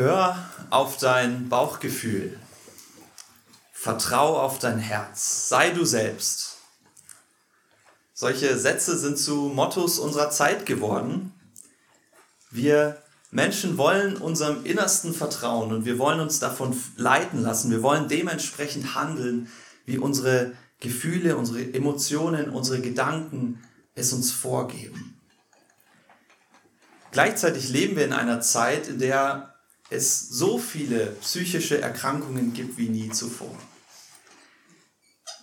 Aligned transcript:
Hör 0.00 0.34
auf 0.70 0.96
dein 0.96 1.50
Bauchgefühl. 1.50 2.38
Vertrau 3.70 4.40
auf 4.40 4.58
dein 4.58 4.78
Herz. 4.78 5.50
Sei 5.50 5.72
du 5.72 5.84
selbst. 5.84 6.56
Solche 8.14 8.56
Sätze 8.56 8.96
sind 8.96 9.18
zu 9.18 9.52
Mottos 9.54 9.98
unserer 9.98 10.30
Zeit 10.30 10.64
geworden. 10.64 11.34
Wir 12.50 12.96
Menschen 13.30 13.76
wollen 13.76 14.16
unserem 14.16 14.64
Innersten 14.64 15.12
vertrauen 15.12 15.70
und 15.70 15.84
wir 15.84 15.98
wollen 15.98 16.20
uns 16.20 16.38
davon 16.38 16.74
leiten 16.96 17.42
lassen. 17.42 17.70
Wir 17.70 17.82
wollen 17.82 18.08
dementsprechend 18.08 18.94
handeln, 18.94 19.50
wie 19.84 19.98
unsere 19.98 20.52
Gefühle, 20.80 21.36
unsere 21.36 21.74
Emotionen, 21.74 22.48
unsere 22.48 22.80
Gedanken 22.80 23.62
es 23.94 24.14
uns 24.14 24.32
vorgeben. 24.32 25.20
Gleichzeitig 27.10 27.68
leben 27.68 27.96
wir 27.96 28.06
in 28.06 28.14
einer 28.14 28.40
Zeit, 28.40 28.88
in 28.88 28.98
der 28.98 29.49
es 29.90 30.28
so 30.28 30.58
viele 30.58 31.06
psychische 31.20 31.80
Erkrankungen 31.80 32.54
gibt 32.54 32.78
wie 32.78 32.88
nie 32.88 33.10
zuvor. 33.10 33.54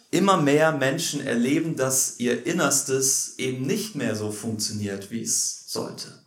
Immer 0.09 0.38
mehr 0.38 0.71
Menschen 0.71 1.25
erleben, 1.25 1.75
dass 1.75 2.17
ihr 2.19 2.45
Innerstes 2.45 3.35
eben 3.38 3.67
nicht 3.67 3.95
mehr 3.95 4.15
so 4.15 4.31
funktioniert, 4.31 5.11
wie 5.11 5.21
es 5.21 5.65
sollte. 5.67 6.23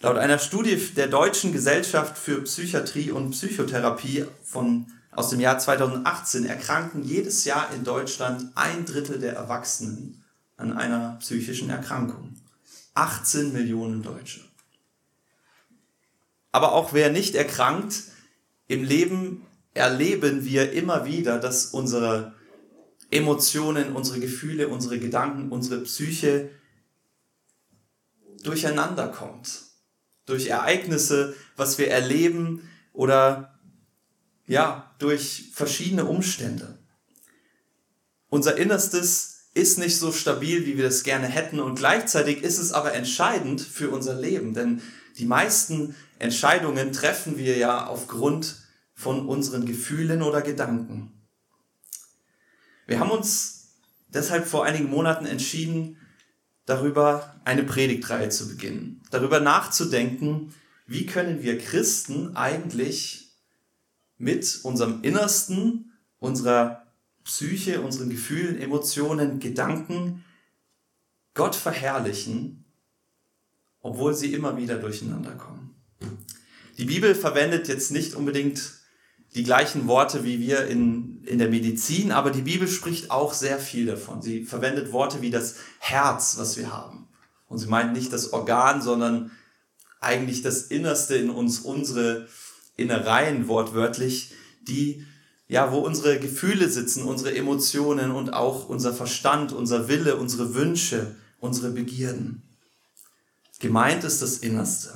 Laut 0.00 0.16
einer 0.16 0.38
Studie 0.38 0.76
der 0.96 1.08
Deutschen 1.08 1.52
Gesellschaft 1.52 2.18
für 2.18 2.42
Psychiatrie 2.42 3.10
und 3.10 3.30
Psychotherapie 3.30 4.24
von, 4.42 4.86
aus 5.10 5.28
dem 5.30 5.40
Jahr 5.40 5.58
2018 5.58 6.46
erkranken 6.46 7.04
jedes 7.04 7.44
Jahr 7.44 7.70
in 7.74 7.84
Deutschland 7.84 8.50
ein 8.54 8.86
Drittel 8.86 9.18
der 9.18 9.34
Erwachsenen 9.34 10.24
an 10.56 10.72
einer 10.72 11.16
psychischen 11.20 11.70
Erkrankung. 11.70 12.34
18 12.94 13.52
Millionen 13.52 14.02
Deutsche. 14.02 14.40
Aber 16.54 16.72
auch 16.72 16.92
wer 16.92 17.10
nicht 17.10 17.34
erkrankt, 17.34 18.04
im 18.68 18.84
Leben 18.84 19.44
erleben 19.72 20.44
wir 20.44 20.70
immer 20.70 21.04
wieder, 21.04 21.40
dass 21.40 21.66
unsere 21.66 22.32
Emotionen, 23.10 23.90
unsere 23.90 24.20
Gefühle, 24.20 24.68
unsere 24.68 25.00
Gedanken, 25.00 25.50
unsere 25.50 25.80
Psyche 25.80 26.50
durcheinander 28.44 29.08
kommt. 29.08 29.62
Durch 30.26 30.46
Ereignisse, 30.46 31.34
was 31.56 31.78
wir 31.78 31.90
erleben 31.90 32.70
oder 32.92 33.58
ja, 34.46 34.94
durch 35.00 35.50
verschiedene 35.54 36.04
Umstände. 36.04 36.78
Unser 38.28 38.56
Innerstes 38.58 39.48
ist 39.54 39.80
nicht 39.80 39.98
so 39.98 40.12
stabil, 40.12 40.66
wie 40.66 40.76
wir 40.76 40.84
das 40.84 41.02
gerne 41.02 41.26
hätten 41.26 41.58
und 41.58 41.74
gleichzeitig 41.74 42.44
ist 42.44 42.58
es 42.58 42.70
aber 42.70 42.94
entscheidend 42.94 43.60
für 43.60 43.90
unser 43.90 44.14
Leben, 44.14 44.54
denn 44.54 44.82
die 45.18 45.26
meisten 45.26 45.94
Entscheidungen 46.18 46.92
treffen 46.92 47.38
wir 47.38 47.56
ja 47.56 47.86
aufgrund 47.86 48.56
von 48.94 49.26
unseren 49.26 49.66
Gefühlen 49.66 50.22
oder 50.22 50.42
Gedanken. 50.42 51.12
Wir 52.86 53.00
haben 53.00 53.10
uns 53.10 53.68
deshalb 54.08 54.46
vor 54.46 54.64
einigen 54.64 54.90
Monaten 54.90 55.26
entschieden, 55.26 55.96
darüber 56.66 57.34
eine 57.44 57.64
Predigtreihe 57.64 58.28
zu 58.28 58.48
beginnen, 58.48 59.02
darüber 59.10 59.40
nachzudenken, 59.40 60.54
wie 60.86 61.06
können 61.06 61.42
wir 61.42 61.58
Christen 61.58 62.36
eigentlich 62.36 63.32
mit 64.18 64.60
unserem 64.62 65.02
Innersten, 65.02 65.92
unserer 66.18 66.86
Psyche, 67.24 67.80
unseren 67.80 68.10
Gefühlen, 68.10 68.60
Emotionen, 68.60 69.40
Gedanken 69.40 70.24
Gott 71.34 71.56
verherrlichen, 71.56 72.63
obwohl 73.84 74.14
sie 74.14 74.32
immer 74.32 74.56
wieder 74.56 74.78
durcheinander 74.78 75.32
kommen. 75.32 75.76
Die 76.78 76.86
Bibel 76.86 77.14
verwendet 77.14 77.68
jetzt 77.68 77.92
nicht 77.92 78.14
unbedingt 78.14 78.72
die 79.34 79.44
gleichen 79.44 79.86
Worte 79.86 80.24
wie 80.24 80.40
wir 80.40 80.66
in, 80.66 81.22
in 81.24 81.38
der 81.38 81.50
Medizin, 81.50 82.10
aber 82.10 82.30
die 82.30 82.42
Bibel 82.42 82.66
spricht 82.66 83.10
auch 83.10 83.34
sehr 83.34 83.58
viel 83.58 83.84
davon. 83.84 84.22
Sie 84.22 84.44
verwendet 84.44 84.92
Worte 84.92 85.20
wie 85.20 85.30
das 85.30 85.56
Herz, 85.80 86.36
was 86.38 86.56
wir 86.56 86.72
haben. 86.72 87.08
Und 87.46 87.58
sie 87.58 87.66
meint 87.66 87.92
nicht 87.92 88.10
das 88.12 88.32
Organ, 88.32 88.80
sondern 88.80 89.32
eigentlich 90.00 90.40
das 90.40 90.62
Innerste 90.62 91.16
in 91.16 91.28
uns, 91.28 91.60
unsere 91.60 92.26
Innereien 92.76 93.48
wortwörtlich, 93.48 94.32
die 94.62 95.04
ja, 95.46 95.72
wo 95.72 95.80
unsere 95.80 96.18
Gefühle 96.18 96.70
sitzen, 96.70 97.02
unsere 97.02 97.36
Emotionen 97.36 98.12
und 98.12 98.32
auch 98.32 98.66
unser 98.70 98.94
Verstand, 98.94 99.52
unser 99.52 99.88
Wille, 99.88 100.16
unsere 100.16 100.54
Wünsche, 100.54 101.16
unsere 101.38 101.70
Begierden. 101.70 102.53
Gemeint 103.60 104.04
ist 104.04 104.22
das 104.22 104.38
Innerste. 104.38 104.92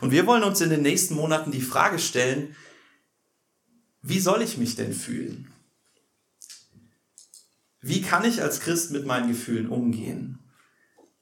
Und 0.00 0.10
wir 0.10 0.26
wollen 0.26 0.42
uns 0.42 0.60
in 0.60 0.70
den 0.70 0.82
nächsten 0.82 1.14
Monaten 1.14 1.52
die 1.52 1.60
Frage 1.60 1.98
stellen, 1.98 2.56
wie 4.02 4.18
soll 4.18 4.42
ich 4.42 4.58
mich 4.58 4.74
denn 4.74 4.92
fühlen? 4.92 5.52
Wie 7.80 8.02
kann 8.02 8.24
ich 8.24 8.42
als 8.42 8.60
Christ 8.60 8.90
mit 8.90 9.06
meinen 9.06 9.28
Gefühlen 9.28 9.68
umgehen? 9.68 10.38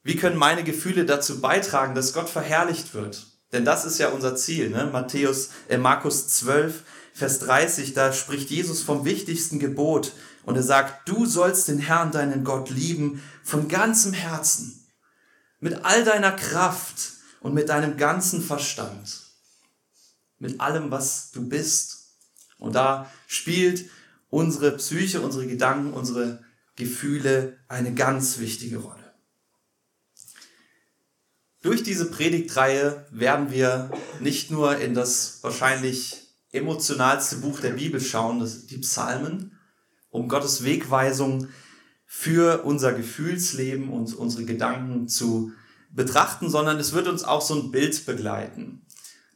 Wie 0.03 0.17
können 0.17 0.37
meine 0.37 0.65
Gefühle 0.65 1.05
dazu 1.05 1.41
beitragen, 1.41 1.95
dass 1.95 2.15
Gott 2.15 2.31
verherrlicht 2.31 2.95
wird? 2.95 3.27
Denn 3.53 3.65
das 3.65 3.84
ist 3.84 3.99
ja 3.99 4.09
unser 4.09 4.37
Ziel, 4.37 4.71
ne? 4.71 4.89
Matthäus, 4.91 5.50
äh, 5.69 5.77
Markus 5.77 6.29
12, 6.29 6.84
Vers 7.12 7.41
30, 7.41 7.93
da 7.95 8.12
spricht 8.12 8.50
Jesus 8.50 8.83
vom 8.83 9.05
wichtigsten 9.05 9.59
Gebot 9.59 10.12
und 10.45 10.56
er 10.56 10.62
sagt, 10.62 11.09
du 11.09 11.27
sollst 11.27 11.69
den 11.69 11.81
Herrn, 11.81 12.12
deinen 12.12 12.45
Gott, 12.45 12.71
lieben 12.71 13.23
von 13.43 13.69
ganzem 13.69 14.12
Herzen, 14.12 14.80
mit 15.60 15.84
all 15.84 16.04
deiner 16.04 16.32
Kraft 16.32 17.12
und 17.41 17.54
mit 17.54 17.69
deinem 17.69 17.97
ganzen 17.97 18.43
Verstand, 18.43 19.21
mit 20.38 20.60
allem, 20.60 20.91
was 20.91 21.31
du 21.31 21.48
bist. 21.48 22.16
Und 22.59 22.75
da 22.75 23.10
spielt 23.26 23.88
unsere 24.28 24.72
Psyche, 24.76 25.20
unsere 25.20 25.47
Gedanken, 25.47 25.93
unsere 25.93 26.43
Gefühle 26.76 27.59
eine 27.69 27.94
ganz 27.94 28.38
wichtige 28.38 28.78
Rolle. 28.78 29.00
Durch 31.62 31.82
diese 31.82 32.10
Predigtreihe 32.10 33.06
werden 33.10 33.50
wir 33.50 33.91
nicht 34.19 34.50
nur 34.50 34.78
in 34.78 34.94
das 34.94 35.41
wahrscheinlich 35.43 36.22
emotionalste 36.53 37.37
Buch 37.37 37.60
der 37.60 37.72
Bibel 37.72 38.00
schauen, 38.00 38.41
das 38.41 38.66
die 38.66 38.78
Psalmen, 38.78 39.59
um 40.09 40.28
Gottes 40.28 40.65
Wegweisung 40.65 41.49
für 42.12 42.65
unser 42.65 42.93
Gefühlsleben 42.93 43.88
und 43.88 44.12
unsere 44.16 44.44
Gedanken 44.44 45.06
zu 45.06 45.53
betrachten, 45.93 46.50
sondern 46.50 46.81
es 46.81 46.93
wird 46.93 47.06
uns 47.06 47.22
auch 47.22 47.41
so 47.41 47.54
ein 47.54 47.71
Bild 47.71 48.04
begleiten. 48.04 48.84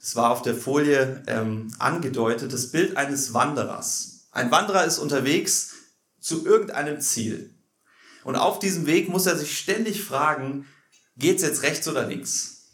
Es 0.02 0.16
war 0.16 0.32
auf 0.32 0.42
der 0.42 0.56
Folie 0.56 1.22
ähm, 1.28 1.72
angedeutet, 1.78 2.52
das 2.52 2.72
Bild 2.72 2.96
eines 2.96 3.32
Wanderers. 3.32 4.26
Ein 4.32 4.50
Wanderer 4.50 4.84
ist 4.84 4.98
unterwegs 4.98 5.74
zu 6.18 6.44
irgendeinem 6.44 7.00
Ziel. 7.00 7.54
Und 8.24 8.34
auf 8.34 8.58
diesem 8.58 8.86
Weg 8.86 9.08
muss 9.08 9.26
er 9.26 9.38
sich 9.38 9.56
ständig 9.56 10.02
fragen, 10.02 10.66
geht's 11.16 11.44
jetzt 11.44 11.62
rechts 11.62 11.86
oder 11.86 12.08
links? 12.08 12.72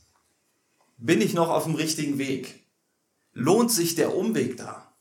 Bin 0.97 1.21
ich 1.21 1.34
noch 1.34 1.50
auf 1.50 1.65
dem 1.65 1.75
richtigen 1.75 2.16
Weg? 2.16 2.60
lohnt 3.33 3.71
sich 3.71 3.94
der 3.94 4.16
Umweg 4.16 4.56
da? 4.56 4.93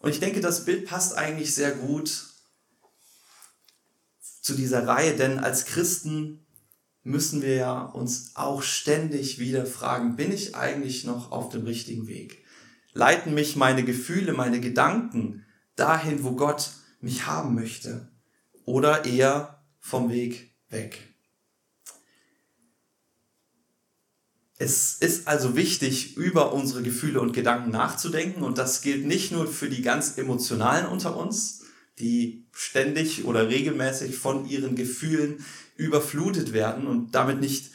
Und 0.00 0.10
ich 0.10 0.20
denke, 0.20 0.40
das 0.40 0.64
Bild 0.64 0.86
passt 0.86 1.16
eigentlich 1.16 1.54
sehr 1.54 1.72
gut 1.72 2.33
zu 4.44 4.54
dieser 4.54 4.86
Reihe, 4.86 5.16
denn 5.16 5.38
als 5.38 5.64
Christen 5.64 6.44
müssen 7.02 7.40
wir 7.40 7.54
ja 7.54 7.80
uns 7.80 8.32
auch 8.34 8.62
ständig 8.62 9.38
wieder 9.38 9.64
fragen, 9.64 10.16
bin 10.16 10.30
ich 10.30 10.54
eigentlich 10.54 11.04
noch 11.04 11.32
auf 11.32 11.48
dem 11.48 11.64
richtigen 11.64 12.08
Weg? 12.08 12.44
Leiten 12.92 13.32
mich 13.32 13.56
meine 13.56 13.84
Gefühle, 13.84 14.34
meine 14.34 14.60
Gedanken 14.60 15.46
dahin, 15.76 16.24
wo 16.24 16.32
Gott 16.32 16.72
mich 17.00 17.26
haben 17.26 17.54
möchte? 17.54 18.10
Oder 18.66 19.06
eher 19.06 19.64
vom 19.80 20.10
Weg 20.10 20.54
weg? 20.68 21.00
Es 24.58 24.96
ist 24.96 25.26
also 25.26 25.56
wichtig, 25.56 26.18
über 26.18 26.52
unsere 26.52 26.82
Gefühle 26.82 27.22
und 27.22 27.32
Gedanken 27.32 27.70
nachzudenken 27.70 28.42
und 28.42 28.58
das 28.58 28.82
gilt 28.82 29.06
nicht 29.06 29.32
nur 29.32 29.46
für 29.46 29.70
die 29.70 29.80
ganz 29.80 30.18
emotionalen 30.18 30.86
unter 30.86 31.16
uns, 31.16 31.63
die 31.98 32.46
ständig 32.52 33.24
oder 33.24 33.48
regelmäßig 33.48 34.16
von 34.16 34.46
ihren 34.46 34.76
Gefühlen 34.76 35.44
überflutet 35.76 36.52
werden 36.52 36.86
und 36.86 37.14
damit 37.14 37.40
nicht 37.40 37.72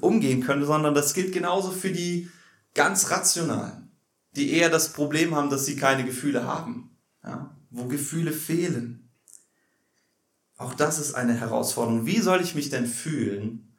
umgehen 0.00 0.42
können, 0.42 0.64
sondern 0.64 0.94
das 0.94 1.14
gilt 1.14 1.32
genauso 1.32 1.70
für 1.70 1.90
die 1.90 2.28
ganz 2.74 3.10
rationalen, 3.10 3.90
die 4.36 4.52
eher 4.52 4.70
das 4.70 4.92
Problem 4.92 5.34
haben, 5.34 5.50
dass 5.50 5.66
sie 5.66 5.76
keine 5.76 6.04
Gefühle 6.04 6.44
haben, 6.44 6.96
ja, 7.22 7.56
wo 7.70 7.86
Gefühle 7.86 8.32
fehlen. 8.32 9.10
Auch 10.56 10.74
das 10.74 10.98
ist 10.98 11.14
eine 11.14 11.34
Herausforderung. 11.34 12.06
Wie 12.06 12.20
soll 12.20 12.40
ich 12.40 12.54
mich 12.54 12.70
denn 12.70 12.86
fühlen, 12.86 13.74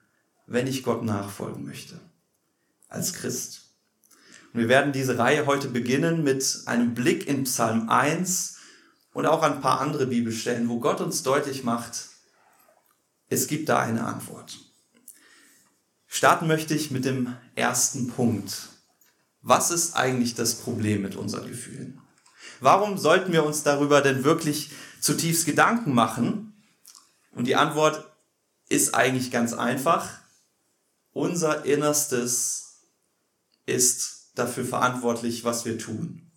wenn 0.46 0.68
ich 0.68 0.84
Gott 0.84 1.04
nachfolgen 1.04 1.66
möchte? 1.66 2.00
als 2.94 3.14
Christ. 3.14 3.62
Und 4.54 4.62
wir 4.62 4.70
werden 4.70 4.94
diese 4.94 5.18
Reihe 5.18 5.46
heute 5.46 5.68
beginnen 5.68 6.24
mit 6.24 6.62
einem 6.68 6.94
Blick 6.94 7.28
in 7.28 7.44
Psalm 7.44 7.90
1 7.90 8.58
und 9.14 9.26
auch 9.26 9.44
ein 9.44 9.62
paar 9.62 9.80
andere 9.80 10.08
Bibelstellen, 10.08 10.70
wo 10.70 10.80
Gott 10.80 11.02
uns 11.02 11.24
deutlich 11.24 11.64
macht, 11.64 12.10
es 13.30 13.48
gibt 13.48 13.70
da 13.70 13.80
eine 13.80 14.04
Antwort. 14.06 14.60
Starten 16.08 16.48
möchte 16.48 16.76
ich 16.76 16.92
mit 16.92 17.06
dem 17.06 17.36
ersten 17.56 18.08
Punkt. 18.08 18.70
was 19.46 19.72
ist 19.72 19.96
eigentlich 19.96 20.36
das 20.36 20.56
Problem 20.56 21.02
mit 21.02 21.18
unseren 21.18 21.50
Gefühlen? 21.50 22.00
Warum 22.62 22.98
sollten 22.98 23.34
wir 23.34 23.44
uns 23.44 23.64
darüber 23.64 24.00
denn 24.00 24.24
wirklich 24.24 24.72
zutiefst 25.02 25.46
Gedanken 25.46 25.94
machen? 25.94 26.64
Und 27.32 27.46
die 27.46 27.58
Antwort 27.58 28.10
ist 28.70 28.94
eigentlich 28.94 29.32
ganz 29.32 29.52
einfach. 29.52 30.10
Unser 31.12 31.66
Innerstes 31.66 32.84
ist 33.66 34.32
dafür 34.36 34.64
verantwortlich, 34.64 35.44
was 35.44 35.66
wir 35.66 35.78
tun. 35.78 36.32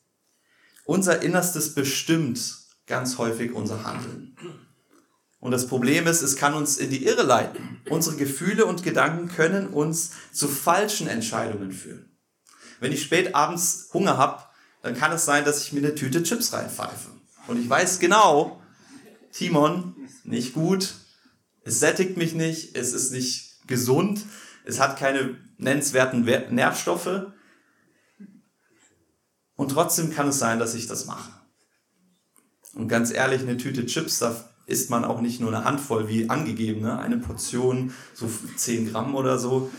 Unser 0.84 1.22
Innerstes 1.22 1.74
bestimmt 1.74 2.65
ganz 2.86 3.18
häufig 3.18 3.52
unser 3.52 3.84
Handeln. 3.84 4.36
Und 5.38 5.52
das 5.52 5.66
Problem 5.66 6.06
ist, 6.06 6.22
es 6.22 6.36
kann 6.36 6.54
uns 6.54 6.78
in 6.78 6.90
die 6.90 7.04
Irre 7.04 7.22
leiten. 7.22 7.80
Unsere 7.88 8.16
Gefühle 8.16 8.66
und 8.66 8.82
Gedanken 8.82 9.28
können 9.28 9.68
uns 9.68 10.12
zu 10.32 10.48
falschen 10.48 11.08
Entscheidungen 11.08 11.72
führen. 11.72 12.16
Wenn 12.80 12.92
ich 12.92 13.02
spät 13.02 13.34
abends 13.34 13.90
Hunger 13.92 14.16
habe, 14.16 14.42
dann 14.82 14.96
kann 14.96 15.12
es 15.12 15.24
sein, 15.24 15.44
dass 15.44 15.62
ich 15.62 15.72
mir 15.72 15.80
eine 15.80 15.94
Tüte 15.94 16.22
Chips 16.22 16.52
reinpfeife. 16.52 17.10
Und 17.48 17.60
ich 17.60 17.68
weiß 17.68 17.98
genau, 17.98 18.62
Timon, 19.32 19.94
nicht 20.24 20.54
gut, 20.54 20.94
es 21.64 21.80
sättigt 21.80 22.16
mich 22.16 22.34
nicht, 22.34 22.76
es 22.76 22.92
ist 22.92 23.12
nicht 23.12 23.66
gesund, 23.66 24.24
es 24.64 24.80
hat 24.80 24.98
keine 24.98 25.36
nennenswerten 25.58 26.22
Nährstoffe. 26.54 27.26
Und 29.56 29.70
trotzdem 29.70 30.12
kann 30.12 30.28
es 30.28 30.38
sein, 30.38 30.58
dass 30.58 30.74
ich 30.74 30.86
das 30.86 31.06
mache. 31.06 31.30
Und 32.76 32.88
ganz 32.88 33.10
ehrlich, 33.10 33.40
eine 33.40 33.56
Tüte 33.56 33.86
Chips, 33.86 34.18
da 34.18 34.36
isst 34.66 34.90
man 34.90 35.04
auch 35.04 35.20
nicht 35.22 35.40
nur 35.40 35.54
eine 35.54 35.64
Handvoll 35.64 36.08
wie 36.08 36.28
angegeben, 36.28 36.82
ne? 36.82 36.98
eine 36.98 37.16
Portion, 37.16 37.94
so 38.12 38.28
10 38.56 38.92
Gramm 38.92 39.14
oder 39.14 39.38
so. 39.38 39.70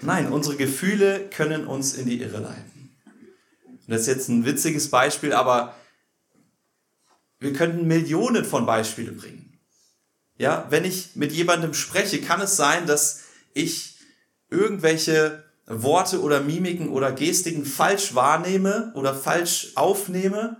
Nein, 0.00 0.32
unsere 0.32 0.56
Gefühle 0.56 1.28
können 1.28 1.66
uns 1.66 1.94
in 1.94 2.06
die 2.06 2.22
Irre 2.22 2.40
leiten. 2.40 2.96
Und 3.66 3.88
das 3.88 4.02
ist 4.02 4.06
jetzt 4.06 4.28
ein 4.28 4.46
witziges 4.46 4.88
Beispiel, 4.88 5.32
aber 5.34 5.74
wir 7.40 7.52
könnten 7.52 7.86
Millionen 7.86 8.44
von 8.44 8.64
Beispielen 8.64 9.16
bringen. 9.16 9.58
Ja, 10.38 10.66
wenn 10.70 10.84
ich 10.84 11.14
mit 11.14 11.32
jemandem 11.32 11.74
spreche, 11.74 12.20
kann 12.22 12.40
es 12.40 12.56
sein, 12.56 12.86
dass 12.86 13.24
ich 13.52 13.96
irgendwelche 14.48 15.44
Worte 15.66 16.22
oder 16.22 16.40
Mimiken 16.40 16.88
oder 16.88 17.12
Gestiken 17.12 17.66
falsch 17.66 18.14
wahrnehme 18.14 18.92
oder 18.94 19.14
falsch 19.14 19.72
aufnehme 19.74 20.56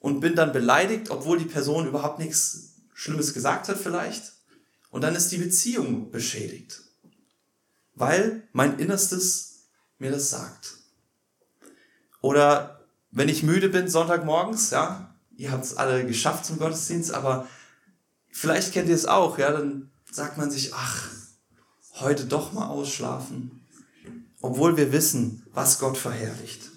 und 0.00 0.20
bin 0.20 0.34
dann 0.34 0.52
beleidigt, 0.52 1.10
obwohl 1.10 1.38
die 1.38 1.44
Person 1.44 1.86
überhaupt 1.86 2.18
nichts 2.18 2.72
Schlimmes 2.94 3.32
gesagt 3.32 3.68
hat 3.68 3.78
vielleicht. 3.78 4.32
Und 4.90 5.02
dann 5.02 5.14
ist 5.14 5.30
die 5.30 5.38
Beziehung 5.38 6.10
beschädigt, 6.10 6.82
weil 7.94 8.42
mein 8.52 8.78
Innerstes 8.78 9.68
mir 9.98 10.10
das 10.10 10.30
sagt. 10.30 10.78
Oder 12.20 12.80
wenn 13.12 13.28
ich 13.28 13.42
müde 13.42 13.68
bin 13.68 13.88
Sonntagmorgens, 13.88 14.70
ja, 14.70 15.14
ihr 15.36 15.52
habt 15.52 15.64
es 15.64 15.76
alle 15.76 16.04
geschafft 16.06 16.44
zum 16.46 16.58
Gottesdienst, 16.58 17.12
aber 17.12 17.46
vielleicht 18.30 18.72
kennt 18.72 18.88
ihr 18.88 18.94
es 18.94 19.06
auch, 19.06 19.38
ja, 19.38 19.52
dann 19.52 19.90
sagt 20.10 20.38
man 20.38 20.50
sich, 20.50 20.74
ach, 20.74 21.08
heute 21.94 22.24
doch 22.24 22.52
mal 22.52 22.68
ausschlafen, 22.68 23.66
obwohl 24.40 24.76
wir 24.76 24.92
wissen, 24.92 25.46
was 25.52 25.78
Gott 25.78 25.96
verherrlicht. 25.96 26.69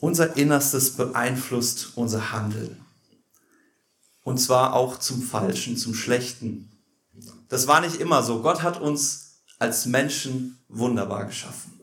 Unser 0.00 0.36
Innerstes 0.36 0.92
beeinflusst 0.92 1.92
unser 1.94 2.32
Handeln. 2.32 2.80
Und 4.22 4.38
zwar 4.38 4.74
auch 4.74 4.98
zum 4.98 5.22
Falschen, 5.22 5.76
zum 5.76 5.94
Schlechten. 5.94 6.70
Das 7.48 7.66
war 7.66 7.80
nicht 7.82 7.96
immer 7.96 8.22
so. 8.22 8.42
Gott 8.42 8.62
hat 8.62 8.80
uns 8.80 9.42
als 9.58 9.84
Menschen 9.86 10.58
wunderbar 10.68 11.26
geschaffen. 11.26 11.80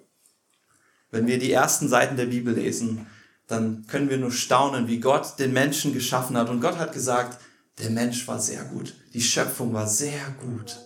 Wenn 1.12 1.28
wir 1.28 1.40
die 1.40 1.52
ersten 1.52 1.90
Seiten 1.90 2.18
der 2.18 2.26
Bibel 2.26 2.56
lesen, 2.56 3.06
dann 3.46 3.86
können 3.88 4.10
wir 4.10 4.18
nur 4.18 4.32
staunen, 4.32 4.88
wie 4.88 5.00
Gott 5.00 5.40
den 5.40 5.54
Menschen 5.54 5.94
geschaffen 5.94 6.36
hat. 6.38 6.50
Und 6.50 6.60
Gott 6.60 6.78
hat 6.78 6.94
gesagt, 6.94 7.40
der 7.78 7.92
Mensch 7.92 8.28
war 8.28 8.40
sehr 8.40 8.64
gut. 8.66 8.96
Die 9.14 9.22
Schöpfung 9.22 9.74
war 9.74 9.88
sehr 9.88 10.36
gut. 10.42 10.78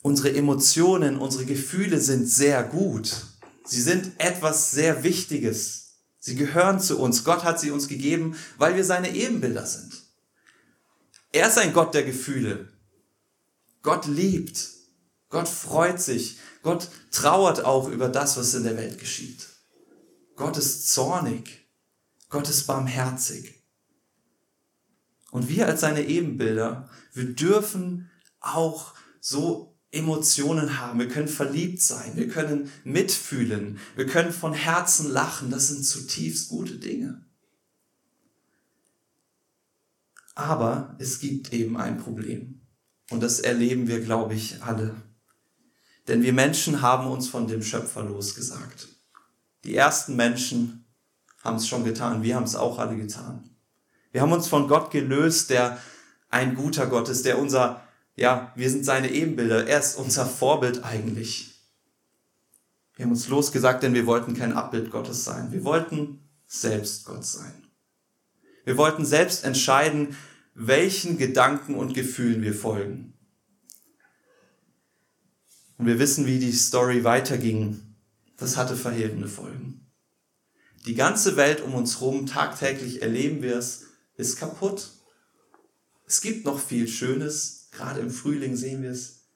Unsere 0.00 0.34
Emotionen, 0.34 1.18
unsere 1.18 1.44
Gefühle 1.44 2.00
sind 2.00 2.26
sehr 2.26 2.62
gut. 2.64 3.27
Sie 3.68 3.82
sind 3.82 4.18
etwas 4.18 4.70
sehr 4.70 5.04
Wichtiges. 5.04 5.98
Sie 6.18 6.36
gehören 6.36 6.80
zu 6.80 6.98
uns. 6.98 7.22
Gott 7.22 7.44
hat 7.44 7.60
sie 7.60 7.70
uns 7.70 7.86
gegeben, 7.86 8.36
weil 8.56 8.76
wir 8.76 8.84
seine 8.84 9.14
Ebenbilder 9.14 9.66
sind. 9.66 9.92
Er 11.32 11.48
ist 11.48 11.58
ein 11.58 11.74
Gott 11.74 11.92
der 11.92 12.04
Gefühle. 12.04 12.72
Gott 13.82 14.06
liebt. 14.06 14.70
Gott 15.28 15.48
freut 15.48 16.00
sich. 16.00 16.38
Gott 16.62 16.88
trauert 17.10 17.64
auch 17.64 17.88
über 17.88 18.08
das, 18.08 18.38
was 18.38 18.54
in 18.54 18.64
der 18.64 18.78
Welt 18.78 18.98
geschieht. 18.98 19.46
Gott 20.34 20.56
ist 20.56 20.90
zornig. 20.90 21.68
Gott 22.30 22.48
ist 22.48 22.66
barmherzig. 22.66 23.62
Und 25.30 25.50
wir 25.50 25.66
als 25.66 25.82
seine 25.82 26.06
Ebenbilder, 26.06 26.88
wir 27.12 27.34
dürfen 27.34 28.10
auch 28.40 28.94
so 29.20 29.67
Emotionen 29.90 30.78
haben, 30.78 30.98
wir 30.98 31.08
können 31.08 31.28
verliebt 31.28 31.80
sein, 31.80 32.12
wir 32.14 32.28
können 32.28 32.70
mitfühlen, 32.84 33.78
wir 33.96 34.06
können 34.06 34.32
von 34.32 34.52
Herzen 34.52 35.10
lachen, 35.10 35.50
das 35.50 35.68
sind 35.68 35.84
zutiefst 35.84 36.50
gute 36.50 36.74
Dinge. 36.74 37.24
Aber 40.34 40.94
es 40.98 41.18
gibt 41.20 41.52
eben 41.52 41.76
ein 41.76 41.98
Problem. 41.98 42.60
Und 43.10 43.22
das 43.22 43.40
erleben 43.40 43.88
wir, 43.88 44.00
glaube 44.00 44.34
ich, 44.34 44.62
alle. 44.62 44.94
Denn 46.06 46.22
wir 46.22 46.32
Menschen 46.32 46.82
haben 46.82 47.06
uns 47.08 47.28
von 47.28 47.48
dem 47.48 47.62
Schöpfer 47.62 48.04
losgesagt. 48.04 48.88
Die 49.64 49.74
ersten 49.74 50.14
Menschen 50.16 50.84
haben 51.42 51.56
es 51.56 51.66
schon 51.66 51.84
getan, 51.84 52.22
wir 52.22 52.36
haben 52.36 52.44
es 52.44 52.56
auch 52.56 52.78
alle 52.78 52.96
getan. 52.96 53.50
Wir 54.12 54.20
haben 54.20 54.32
uns 54.32 54.48
von 54.48 54.68
Gott 54.68 54.90
gelöst, 54.90 55.50
der 55.50 55.78
ein 56.28 56.54
guter 56.54 56.86
Gott 56.86 57.08
ist, 57.08 57.24
der 57.24 57.38
unser 57.38 57.87
ja, 58.18 58.52
wir 58.56 58.68
sind 58.68 58.84
seine 58.84 59.12
Ebenbilder. 59.12 59.68
Er 59.68 59.78
ist 59.78 59.96
unser 59.96 60.26
Vorbild 60.26 60.82
eigentlich. 60.82 61.54
Wir 62.96 63.04
haben 63.04 63.12
uns 63.12 63.28
losgesagt, 63.28 63.84
denn 63.84 63.94
wir 63.94 64.06
wollten 64.06 64.34
kein 64.34 64.52
Abbild 64.52 64.90
Gottes 64.90 65.22
sein. 65.24 65.52
Wir 65.52 65.62
wollten 65.62 66.28
selbst 66.46 67.04
Gott 67.04 67.24
sein. 67.24 67.54
Wir 68.64 68.76
wollten 68.76 69.06
selbst 69.06 69.44
entscheiden, 69.44 70.16
welchen 70.54 71.16
Gedanken 71.16 71.76
und 71.76 71.94
Gefühlen 71.94 72.42
wir 72.42 72.54
folgen. 72.54 73.14
Und 75.76 75.86
wir 75.86 76.00
wissen, 76.00 76.26
wie 76.26 76.40
die 76.40 76.52
Story 76.52 77.04
weiterging. 77.04 77.80
Das 78.36 78.56
hatte 78.56 78.74
verheerende 78.74 79.28
Folgen. 79.28 79.86
Die 80.86 80.96
ganze 80.96 81.36
Welt 81.36 81.60
um 81.60 81.74
uns 81.74 82.00
herum, 82.00 82.26
tagtäglich 82.26 83.00
erleben 83.00 83.42
wir 83.42 83.56
es, 83.56 83.84
ist 84.16 84.38
kaputt. 84.38 84.90
Es 86.04 86.20
gibt 86.20 86.44
noch 86.44 86.58
viel 86.58 86.88
Schönes, 86.88 87.57
Gerade 87.78 88.00
im 88.00 88.10
Frühling 88.10 88.56
sehen 88.56 88.82
wir 88.82 88.90
es. 88.90 89.28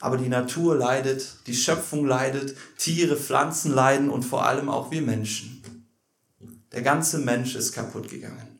Aber 0.00 0.16
die 0.16 0.30
Natur 0.30 0.74
leidet, 0.74 1.46
die 1.46 1.54
Schöpfung 1.54 2.06
leidet, 2.06 2.56
Tiere, 2.78 3.14
Pflanzen 3.14 3.72
leiden 3.74 4.08
und 4.08 4.22
vor 4.22 4.46
allem 4.46 4.70
auch 4.70 4.90
wir 4.90 5.02
Menschen. 5.02 5.62
Der 6.72 6.80
ganze 6.80 7.18
Mensch 7.18 7.54
ist 7.54 7.72
kaputt 7.72 8.08
gegangen. 8.08 8.58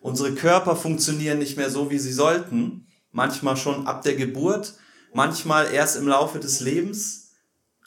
Unsere 0.00 0.32
Körper 0.32 0.76
funktionieren 0.76 1.40
nicht 1.40 1.56
mehr 1.56 1.70
so, 1.70 1.90
wie 1.90 1.98
sie 1.98 2.12
sollten. 2.12 2.86
Manchmal 3.10 3.56
schon 3.56 3.88
ab 3.88 4.02
der 4.02 4.14
Geburt, 4.14 4.74
manchmal 5.12 5.72
erst 5.72 5.96
im 5.96 6.06
Laufe 6.06 6.38
des 6.38 6.60
Lebens. 6.60 7.32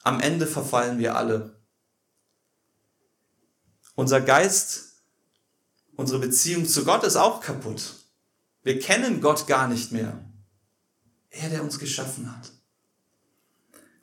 Am 0.03 0.19
Ende 0.19 0.45
verfallen 0.45 0.99
wir 0.99 1.15
alle. 1.15 1.57
Unser 3.95 4.19
Geist, 4.19 5.03
unsere 5.95 6.19
Beziehung 6.19 6.65
zu 6.67 6.83
Gott 6.83 7.05
ist 7.05 7.15
auch 7.15 7.39
kaputt. 7.39 8.06
Wir 8.67 8.79
kennen 8.79 9.21
Gott 9.21 9.47
gar 9.47 9.69
nicht 9.69 9.93
mehr. 9.93 10.29
Er, 11.29 11.49
der 11.49 11.63
uns 11.63 11.79
geschaffen 11.79 12.35
hat. 12.35 12.51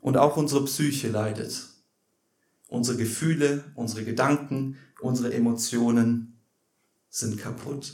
Und 0.00 0.16
auch 0.16 0.38
unsere 0.38 0.64
Psyche 0.64 1.08
leidet. 1.08 1.68
Unsere 2.68 2.96
Gefühle, 2.96 3.70
unsere 3.74 4.06
Gedanken, 4.06 4.78
unsere 5.02 5.34
Emotionen 5.34 6.40
sind 7.10 7.36
kaputt. 7.36 7.92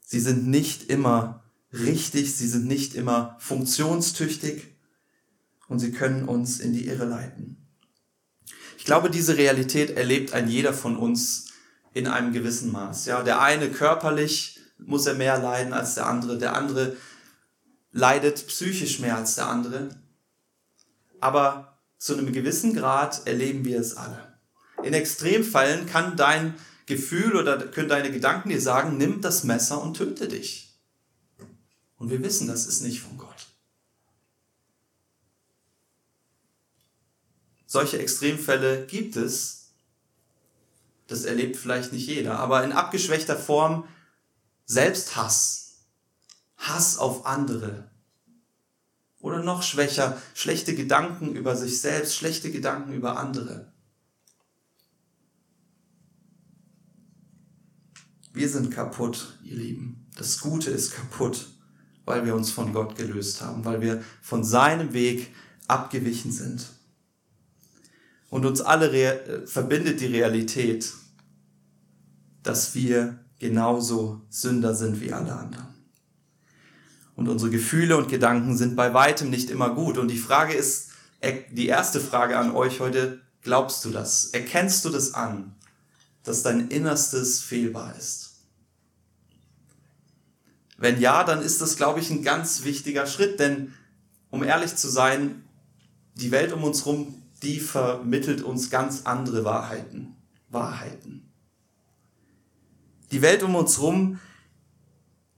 Sie 0.00 0.20
sind 0.20 0.46
nicht 0.46 0.84
immer 0.84 1.44
richtig, 1.70 2.34
sie 2.34 2.48
sind 2.48 2.66
nicht 2.66 2.94
immer 2.94 3.36
funktionstüchtig 3.40 4.68
und 5.68 5.80
sie 5.80 5.92
können 5.92 6.26
uns 6.26 6.60
in 6.60 6.72
die 6.72 6.86
Irre 6.86 7.04
leiten. 7.04 7.68
Ich 8.78 8.86
glaube, 8.86 9.10
diese 9.10 9.36
Realität 9.36 9.90
erlebt 9.90 10.32
ein 10.32 10.48
jeder 10.48 10.72
von 10.72 10.96
uns 10.96 11.52
in 11.92 12.06
einem 12.06 12.32
gewissen 12.32 12.72
Maß. 12.72 13.04
Ja, 13.04 13.22
der 13.22 13.42
eine 13.42 13.68
körperlich, 13.68 14.59
muss 14.86 15.06
er 15.06 15.14
mehr 15.14 15.38
leiden 15.38 15.72
als 15.72 15.94
der 15.94 16.06
andere. 16.06 16.38
Der 16.38 16.54
andere 16.54 16.96
leidet 17.92 18.46
psychisch 18.46 19.00
mehr 19.00 19.16
als 19.16 19.34
der 19.34 19.48
andere. 19.48 19.88
Aber 21.20 21.78
zu 21.98 22.16
einem 22.16 22.32
gewissen 22.32 22.74
Grad 22.74 23.26
erleben 23.26 23.64
wir 23.64 23.78
es 23.78 23.96
alle. 23.96 24.34
In 24.82 24.94
Extremfällen 24.94 25.86
kann 25.86 26.16
dein 26.16 26.54
Gefühl 26.86 27.36
oder 27.36 27.58
können 27.58 27.88
deine 27.88 28.10
Gedanken 28.10 28.48
dir 28.48 28.60
sagen, 28.60 28.96
nimm 28.96 29.20
das 29.20 29.44
Messer 29.44 29.82
und 29.82 29.96
töte 29.96 30.28
dich. 30.28 30.78
Und 31.98 32.10
wir 32.10 32.22
wissen, 32.22 32.48
das 32.48 32.66
ist 32.66 32.80
nicht 32.80 33.00
von 33.00 33.18
Gott. 33.18 33.46
Solche 37.66 37.98
Extremfälle 37.98 38.86
gibt 38.86 39.16
es. 39.16 39.72
Das 41.06 41.24
erlebt 41.24 41.56
vielleicht 41.56 41.92
nicht 41.92 42.06
jeder, 42.06 42.38
aber 42.38 42.64
in 42.64 42.72
abgeschwächter 42.72 43.36
Form 43.36 43.86
Selbsthass, 44.70 45.80
Hass 46.56 46.96
auf 46.96 47.26
andere. 47.26 47.90
Oder 49.18 49.42
noch 49.42 49.64
schwächer, 49.64 50.22
schlechte 50.32 50.76
Gedanken 50.76 51.34
über 51.34 51.56
sich 51.56 51.80
selbst, 51.80 52.14
schlechte 52.14 52.52
Gedanken 52.52 52.92
über 52.92 53.18
andere. 53.18 53.72
Wir 58.32 58.48
sind 58.48 58.70
kaputt, 58.70 59.36
ihr 59.42 59.56
Lieben. 59.56 60.06
Das 60.16 60.38
Gute 60.38 60.70
ist 60.70 60.92
kaputt, 60.92 61.48
weil 62.04 62.24
wir 62.24 62.36
uns 62.36 62.52
von 62.52 62.72
Gott 62.72 62.94
gelöst 62.94 63.40
haben, 63.40 63.64
weil 63.64 63.80
wir 63.80 64.04
von 64.22 64.44
seinem 64.44 64.92
Weg 64.92 65.34
abgewichen 65.66 66.30
sind. 66.30 66.68
Und 68.28 68.46
uns 68.46 68.60
alle 68.60 68.92
äh, 68.92 69.46
verbindet 69.48 70.00
die 70.00 70.06
Realität, 70.06 70.92
dass 72.44 72.76
wir 72.76 73.18
genauso 73.40 74.20
Sünder 74.28 74.74
sind 74.74 75.00
wie 75.00 75.12
alle 75.12 75.34
anderen. 75.34 75.74
Und 77.16 77.28
unsere 77.28 77.50
Gefühle 77.50 77.96
und 77.96 78.08
Gedanken 78.08 78.56
sind 78.56 78.76
bei 78.76 78.94
weitem 78.94 79.28
nicht 79.28 79.50
immer 79.50 79.74
gut. 79.74 79.98
Und 79.98 80.08
die 80.08 80.16
Frage 80.16 80.54
ist, 80.54 80.90
die 81.50 81.66
erste 81.66 82.00
Frage 82.00 82.38
an 82.38 82.52
euch 82.52 82.80
heute, 82.80 83.20
glaubst 83.42 83.84
du 83.84 83.90
das? 83.90 84.26
Erkennst 84.26 84.84
du 84.84 84.90
das 84.90 85.14
an, 85.14 85.56
dass 86.22 86.42
dein 86.42 86.68
Innerstes 86.68 87.40
fehlbar 87.40 87.94
ist? 87.98 88.36
Wenn 90.78 90.98
ja, 91.00 91.24
dann 91.24 91.42
ist 91.42 91.60
das, 91.60 91.76
glaube 91.76 92.00
ich, 92.00 92.10
ein 92.10 92.22
ganz 92.22 92.64
wichtiger 92.64 93.06
Schritt, 93.06 93.38
denn 93.38 93.74
um 94.30 94.42
ehrlich 94.42 94.76
zu 94.76 94.88
sein, 94.88 95.44
die 96.14 96.30
Welt 96.30 96.52
um 96.52 96.64
uns 96.64 96.86
herum, 96.86 97.22
die 97.42 97.60
vermittelt 97.60 98.42
uns 98.42 98.70
ganz 98.70 99.02
andere 99.04 99.44
Wahrheiten. 99.44 100.16
Wahrheiten. 100.48 101.29
Die 103.10 103.22
Welt 103.22 103.42
um 103.42 103.54
uns 103.54 103.78
herum, 103.78 104.20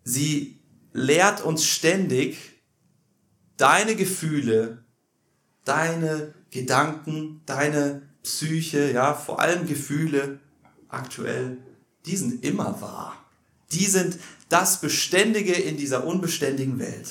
sie 0.04 0.60
lehrt 0.92 1.42
uns 1.42 1.64
ständig, 1.64 2.60
deine 3.56 3.96
Gefühle, 3.96 4.84
deine 5.64 6.34
Gedanken, 6.50 7.42
deine 7.46 8.02
Psyche, 8.22 8.92
ja, 8.92 9.14
vor 9.14 9.40
allem 9.40 9.66
Gefühle 9.66 10.40
aktuell, 10.88 11.58
die 12.06 12.16
sind 12.16 12.44
immer 12.44 12.80
wahr. 12.80 13.16
Die 13.72 13.86
sind 13.86 14.18
das 14.48 14.80
Beständige 14.80 15.54
in 15.54 15.76
dieser 15.76 16.04
unbeständigen 16.04 16.78
Welt. 16.78 17.08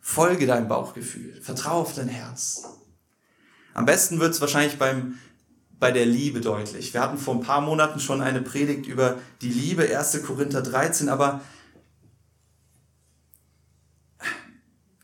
Folge 0.00 0.46
deinem 0.46 0.68
Bauchgefühl, 0.68 1.40
vertraue 1.40 1.82
auf 1.82 1.94
dein 1.94 2.08
Herz. 2.08 2.64
Am 3.72 3.86
besten 3.86 4.18
wird 4.18 4.34
es 4.34 4.40
wahrscheinlich 4.40 4.76
beim, 4.78 5.18
bei 5.80 5.90
der 5.90 6.06
Liebe 6.06 6.40
deutlich. 6.40 6.92
Wir 6.92 7.00
hatten 7.00 7.18
vor 7.18 7.34
ein 7.34 7.40
paar 7.40 7.62
Monaten 7.62 7.98
schon 7.98 8.20
eine 8.20 8.42
Predigt 8.42 8.86
über 8.86 9.18
die 9.40 9.48
Liebe, 9.48 9.96
1. 9.96 10.22
Korinther 10.22 10.62
13, 10.62 11.08
aber 11.08 11.40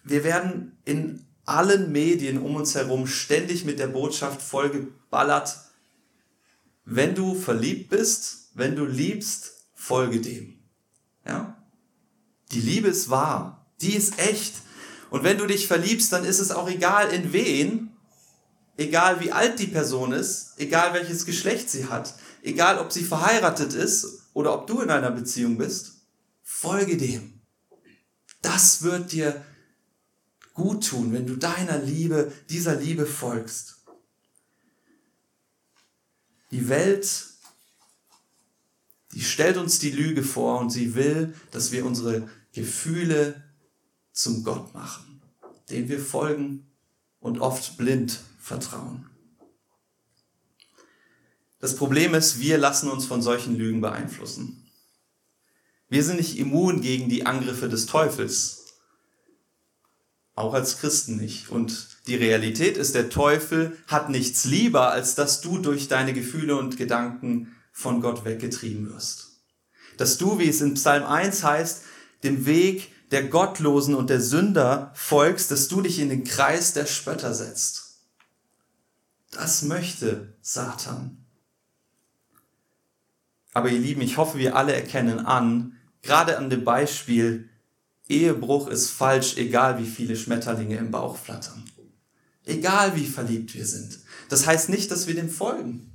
wir 0.04 0.22
werden 0.22 0.78
in 0.84 1.26
allen 1.46 1.90
Medien 1.90 2.38
um 2.38 2.56
uns 2.56 2.74
herum 2.74 3.06
ständig 3.06 3.64
mit 3.64 3.78
der 3.78 3.86
Botschaft 3.86 4.42
vollgeballert, 4.42 5.56
wenn 6.84 7.14
du 7.14 7.34
verliebt 7.34 7.88
bist, 7.88 8.50
wenn 8.54 8.76
du 8.76 8.84
liebst, 8.84 9.68
folge 9.74 10.20
dem. 10.20 10.58
Ja? 11.26 11.56
Die 12.52 12.60
Liebe 12.60 12.88
ist 12.88 13.08
wahr, 13.08 13.66
die 13.80 13.94
ist 13.94 14.18
echt. 14.18 14.54
Und 15.08 15.24
wenn 15.24 15.38
du 15.38 15.46
dich 15.46 15.66
verliebst, 15.66 16.12
dann 16.12 16.24
ist 16.24 16.40
es 16.40 16.50
auch 16.50 16.68
egal 16.68 17.10
in 17.10 17.32
wen, 17.32 17.95
egal 18.76 19.20
wie 19.20 19.32
alt 19.32 19.58
die 19.58 19.66
Person 19.66 20.12
ist, 20.12 20.54
egal 20.56 20.94
welches 20.94 21.24
Geschlecht 21.26 21.70
sie 21.70 21.86
hat, 21.86 22.14
egal 22.42 22.78
ob 22.78 22.92
sie 22.92 23.04
verheiratet 23.04 23.74
ist 23.74 24.28
oder 24.32 24.54
ob 24.54 24.66
du 24.66 24.80
in 24.80 24.90
einer 24.90 25.10
Beziehung 25.10 25.58
bist, 25.58 26.02
folge 26.42 26.96
dem. 26.96 27.40
Das 28.42 28.82
wird 28.82 29.12
dir 29.12 29.44
gut 30.54 30.88
tun, 30.88 31.12
wenn 31.12 31.26
du 31.26 31.36
deiner 31.36 31.78
Liebe, 31.78 32.32
dieser 32.48 32.76
Liebe 32.76 33.06
folgst. 33.06 33.76
Die 36.50 36.68
Welt 36.68 37.36
die 39.16 39.22
stellt 39.22 39.56
uns 39.56 39.78
die 39.78 39.92
Lüge 39.92 40.22
vor 40.22 40.60
und 40.60 40.68
sie 40.68 40.94
will, 40.94 41.34
dass 41.50 41.72
wir 41.72 41.86
unsere 41.86 42.28
Gefühle 42.52 43.42
zum 44.12 44.44
Gott 44.44 44.74
machen, 44.74 45.22
den 45.70 45.88
wir 45.88 45.98
folgen 45.98 46.66
und 47.18 47.38
oft 47.40 47.78
blind 47.78 48.20
vertrauen. 48.46 49.10
Das 51.58 51.74
Problem 51.74 52.14
ist, 52.14 52.38
wir 52.38 52.58
lassen 52.58 52.88
uns 52.88 53.04
von 53.04 53.20
solchen 53.20 53.56
Lügen 53.56 53.80
beeinflussen. 53.80 54.70
Wir 55.88 56.04
sind 56.04 56.18
nicht 56.18 56.38
immun 56.38 56.80
gegen 56.80 57.08
die 57.08 57.26
Angriffe 57.26 57.68
des 57.68 57.86
Teufels. 57.86 58.66
Auch 60.36 60.54
als 60.54 60.78
Christen 60.78 61.16
nicht. 61.16 61.50
Und 61.50 61.88
die 62.06 62.14
Realität 62.14 62.76
ist, 62.76 62.94
der 62.94 63.08
Teufel 63.08 63.76
hat 63.88 64.10
nichts 64.10 64.44
lieber, 64.44 64.92
als 64.92 65.16
dass 65.16 65.40
du 65.40 65.58
durch 65.58 65.88
deine 65.88 66.12
Gefühle 66.12 66.56
und 66.56 66.76
Gedanken 66.76 67.56
von 67.72 68.00
Gott 68.00 68.24
weggetrieben 68.24 68.92
wirst. 68.92 69.40
Dass 69.96 70.18
du, 70.18 70.38
wie 70.38 70.48
es 70.48 70.60
in 70.60 70.74
Psalm 70.74 71.04
1 71.04 71.42
heißt, 71.42 71.82
dem 72.22 72.46
Weg 72.46 72.92
der 73.10 73.24
Gottlosen 73.24 73.96
und 73.96 74.08
der 74.08 74.20
Sünder 74.20 74.92
folgst, 74.94 75.50
dass 75.50 75.66
du 75.66 75.80
dich 75.80 75.98
in 75.98 76.10
den 76.10 76.22
Kreis 76.22 76.74
der 76.74 76.86
Spötter 76.86 77.34
setzt. 77.34 77.85
Das 79.36 79.60
möchte 79.60 80.34
Satan. 80.40 81.26
Aber 83.52 83.68
ihr 83.68 83.78
Lieben, 83.78 84.00
ich 84.00 84.16
hoffe, 84.16 84.38
wir 84.38 84.56
alle 84.56 84.74
erkennen 84.74 85.26
an, 85.26 85.76
gerade 86.00 86.38
an 86.38 86.48
dem 86.48 86.64
Beispiel, 86.64 87.50
Ehebruch 88.08 88.66
ist 88.68 88.88
falsch, 88.88 89.36
egal 89.36 89.78
wie 89.78 89.86
viele 89.86 90.16
Schmetterlinge 90.16 90.78
im 90.78 90.90
Bauch 90.90 91.18
flattern. 91.18 91.70
Egal 92.46 92.96
wie 92.96 93.04
verliebt 93.04 93.54
wir 93.54 93.66
sind. 93.66 93.98
Das 94.30 94.46
heißt 94.46 94.70
nicht, 94.70 94.90
dass 94.90 95.06
wir 95.06 95.14
dem 95.14 95.28
folgen. 95.28 95.92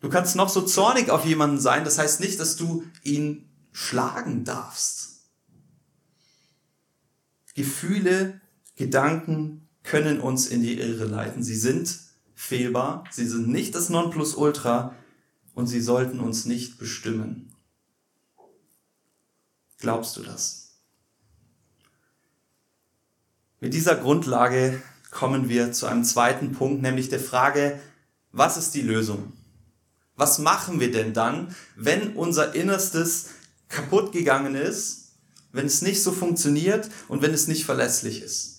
Du 0.00 0.10
kannst 0.10 0.36
noch 0.36 0.50
so 0.50 0.60
zornig 0.60 1.08
auf 1.08 1.24
jemanden 1.24 1.58
sein, 1.58 1.84
das 1.84 1.98
heißt 1.98 2.20
nicht, 2.20 2.38
dass 2.38 2.56
du 2.56 2.84
ihn 3.02 3.48
schlagen 3.72 4.44
darfst. 4.44 5.22
Gefühle, 7.54 8.42
Gedanken 8.74 9.65
können 9.86 10.20
uns 10.20 10.46
in 10.48 10.62
die 10.62 10.78
Irre 10.78 11.04
leiten. 11.04 11.42
Sie 11.42 11.56
sind 11.56 11.98
fehlbar, 12.34 13.04
sie 13.10 13.26
sind 13.26 13.48
nicht 13.48 13.74
das 13.74 13.88
Nonplusultra 13.88 14.94
und 15.54 15.68
sie 15.68 15.80
sollten 15.80 16.20
uns 16.20 16.44
nicht 16.44 16.78
bestimmen. 16.78 17.52
Glaubst 19.78 20.16
du 20.16 20.22
das? 20.22 20.74
Mit 23.60 23.72
dieser 23.72 23.96
Grundlage 23.96 24.82
kommen 25.10 25.48
wir 25.48 25.72
zu 25.72 25.86
einem 25.86 26.04
zweiten 26.04 26.52
Punkt, 26.52 26.82
nämlich 26.82 27.08
der 27.08 27.20
Frage, 27.20 27.80
was 28.32 28.56
ist 28.56 28.74
die 28.74 28.82
Lösung? 28.82 29.32
Was 30.14 30.38
machen 30.38 30.80
wir 30.80 30.90
denn 30.90 31.14
dann, 31.14 31.54
wenn 31.74 32.14
unser 32.16 32.54
Innerstes 32.54 33.30
kaputt 33.68 34.12
gegangen 34.12 34.54
ist, 34.54 35.12
wenn 35.52 35.66
es 35.66 35.80
nicht 35.80 36.02
so 36.02 36.12
funktioniert 36.12 36.90
und 37.08 37.22
wenn 37.22 37.32
es 37.32 37.48
nicht 37.48 37.64
verlässlich 37.64 38.22
ist? 38.22 38.55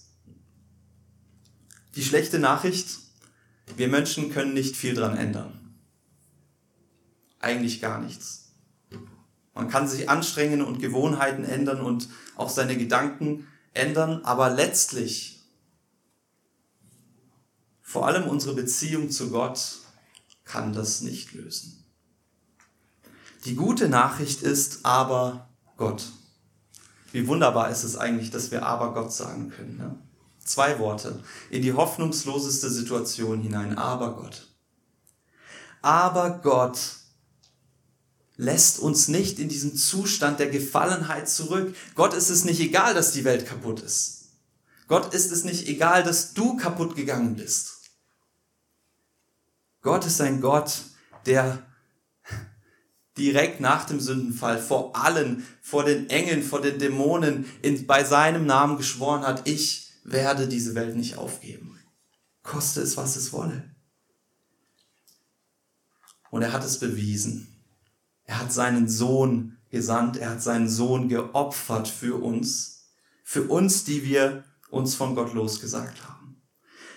Die 1.98 2.04
schlechte 2.04 2.38
Nachricht, 2.38 3.00
wir 3.76 3.88
Menschen 3.88 4.32
können 4.32 4.54
nicht 4.54 4.78
viel 4.78 4.94
dran 4.94 5.18
ändern. 5.18 5.76
Eigentlich 7.40 7.82
gar 7.82 8.00
nichts. 8.00 8.52
Man 9.56 9.68
kann 9.68 9.88
sich 9.88 10.08
anstrengen 10.08 10.62
und 10.62 10.78
Gewohnheiten 10.78 11.44
ändern 11.44 11.82
und 11.82 12.08
auch 12.36 12.52
seine 12.52 12.78
Gedanken 12.78 13.48
ändern, 13.74 14.22
aber 14.26 14.52
letztlich, 14.52 15.42
vor 17.82 18.06
allem 18.06 18.30
unsere 18.30 18.54
Beziehung 18.54 19.10
zu 19.10 19.32
Gott, 19.32 19.80
kann 20.46 20.74
das 20.74 21.02
nicht 21.02 21.34
lösen. 21.34 21.84
Die 23.46 23.56
gute 23.56 23.90
Nachricht 23.90 24.44
ist 24.44 24.86
aber 24.86 25.50
Gott. 25.78 26.12
Wie 27.12 27.28
wunderbar 27.28 27.72
ist 27.72 27.84
es 27.84 27.98
eigentlich, 27.98 28.30
dass 28.30 28.52
wir 28.52 28.68
aber 28.68 28.94
Gott 28.94 29.12
sagen 29.12 29.50
können. 29.50 29.78
Ne? 29.78 30.07
Zwei 30.48 30.80
Worte 30.80 31.22
in 31.50 31.62
die 31.62 31.74
hoffnungsloseste 31.74 32.70
Situation 32.70 33.42
hinein. 33.42 33.78
Aber 33.78 34.16
Gott. 34.16 34.48
Aber 35.82 36.40
Gott 36.42 36.80
lässt 38.38 38.80
uns 38.80 39.10
nicht 39.10 39.40
in 39.40 39.50
diesen 39.50 39.76
Zustand 39.76 40.40
der 40.40 40.50
Gefallenheit 40.50 41.28
zurück. 41.28 41.76
Gott 41.96 42.14
ist 42.14 42.30
es 42.30 42.46
nicht 42.46 42.62
egal, 42.62 42.94
dass 42.94 43.12
die 43.12 43.26
Welt 43.26 43.46
kaputt 43.46 43.82
ist. 43.82 44.30
Gott 44.88 45.14
ist 45.14 45.34
es 45.34 45.44
nicht 45.44 45.68
egal, 45.68 46.04
dass 46.04 46.34
du 46.34 46.56
kaputt 46.56 46.96
gegangen 46.96 47.36
bist. 47.36 47.74
Gott 49.82 50.06
ist 50.06 50.22
ein 50.22 50.40
Gott, 50.40 50.82
der 51.26 51.62
direkt 53.18 53.60
nach 53.60 53.86
dem 53.86 54.00
Sündenfall 54.00 54.60
vor 54.60 54.96
allen, 54.96 55.46
vor 55.62 55.84
den 55.84 56.10
Engeln, 56.10 56.42
vor 56.42 56.62
den 56.62 56.80
Dämonen 56.80 57.46
in, 57.62 57.86
bei 57.86 58.06
seinem 58.06 58.46
Namen 58.46 58.78
geschworen 58.78 59.24
hat, 59.24 59.46
ich 59.46 59.87
werde 60.08 60.48
diese 60.48 60.74
Welt 60.74 60.96
nicht 60.96 61.18
aufgeben. 61.18 61.80
Koste 62.42 62.82
es, 62.82 62.98
was 62.98 63.16
es 63.18 63.32
wolle. 63.34 63.76
Und 66.32 66.42
er 66.42 66.54
hat 66.54 66.64
es 66.64 66.80
bewiesen. 66.80 67.64
Er 68.24 68.40
hat 68.40 68.52
seinen 68.52 68.90
Sohn 68.90 69.58
gesandt, 69.70 70.18
er 70.18 70.32
hat 70.32 70.42
seinen 70.42 70.70
Sohn 70.70 71.10
geopfert 71.10 71.88
für 71.88 72.22
uns, 72.22 72.90
für 73.24 73.44
uns, 73.44 73.84
die 73.84 74.04
wir 74.04 74.44
uns 74.70 74.96
von 74.96 75.14
Gott 75.14 75.34
losgesagt 75.34 76.08
haben. 76.08 76.42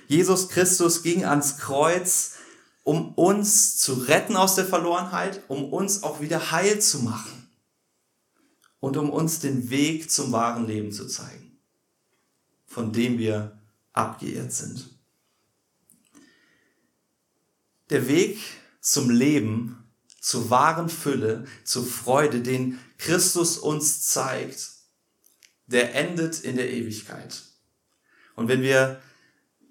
Jesus 0.07 0.49
Christus 0.49 1.03
ging 1.03 1.25
ans 1.25 1.59
Kreuz, 1.59 2.37
um 2.83 3.15
uns 3.15 3.77
zu 3.77 3.95
retten 3.95 4.37
aus 4.37 4.55
der 4.55 4.67
Verlorenheit, 4.67 5.43
um 5.49 5.73
uns 5.73 6.03
auch 6.03 6.21
wieder 6.21 6.51
heil 6.51 6.81
zu 6.81 7.01
machen 7.01 7.51
und 8.81 8.97
um 8.97 9.11
uns 9.11 9.41
den 9.41 9.71
Weg 9.71 10.11
zum 10.11 10.33
wahren 10.33 10.67
Leben 10.67 10.91
zu 10.91 11.07
zeigen, 11.07 11.50
von 12.71 12.93
dem 12.93 13.19
wir 13.19 13.59
abgeirrt 13.93 14.53
sind. 14.53 14.89
Der 17.91 18.07
Weg 18.07 18.39
zum 18.81 19.11
Leben, 19.11 19.85
zur 20.21 20.51
wahren 20.51 20.89
Fülle, 20.89 21.47
zur 21.65 21.85
Freude, 21.85 22.41
den 22.41 22.79
Christus 22.97 23.59
uns 23.59 24.03
zeigt, 24.03 24.71
der 25.67 25.97
endet 25.97 26.41
in 26.41 26.55
der 26.55 26.71
Ewigkeit. 26.73 27.43
Und 28.37 28.47
wenn 28.47 28.63
wir 28.63 29.03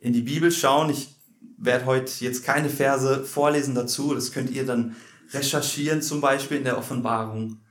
in 0.02 0.12
die 0.12 0.22
Bibel 0.22 0.52
schauen, 0.52 0.90
ich 0.90 1.16
werde 1.58 1.86
heute 1.86 2.12
jetzt 2.20 2.44
keine 2.44 2.70
Verse 2.70 3.24
vorlesen 3.24 3.76
dazu, 3.76 4.14
das 4.14 4.34
könnt 4.34 4.50
ihr 4.50 4.66
dann 4.66 4.98
recherchieren, 5.32 6.02
zum 6.02 6.20
Beispiel 6.20 6.58
in 6.58 6.66
der 6.66 6.78
Offenbarung, 6.78 7.62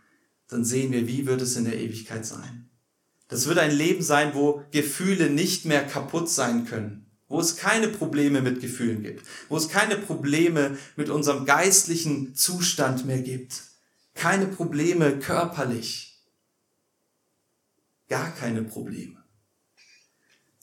dann 0.48 0.64
sehen 0.64 0.90
wir, 0.90 1.06
wie 1.06 1.26
wird 1.26 1.42
es 1.42 1.56
in 1.56 1.66
der 1.66 1.78
Ewigkeit 1.78 2.24
sein. 2.24 2.67
Das 3.28 3.46
wird 3.46 3.58
ein 3.58 3.70
Leben 3.70 4.02
sein, 4.02 4.34
wo 4.34 4.64
Gefühle 4.70 5.28
nicht 5.28 5.66
mehr 5.66 5.86
kaputt 5.86 6.30
sein 6.30 6.64
können, 6.64 7.10
wo 7.28 7.38
es 7.38 7.56
keine 7.56 7.88
Probleme 7.88 8.40
mit 8.40 8.60
Gefühlen 8.60 9.02
gibt, 9.02 9.24
wo 9.50 9.56
es 9.56 9.68
keine 9.68 9.96
Probleme 9.96 10.78
mit 10.96 11.10
unserem 11.10 11.44
geistlichen 11.44 12.34
Zustand 12.34 13.04
mehr 13.04 13.20
gibt, 13.20 13.62
keine 14.14 14.46
Probleme 14.46 15.18
körperlich, 15.18 16.24
gar 18.08 18.34
keine 18.34 18.62
Probleme. 18.62 19.22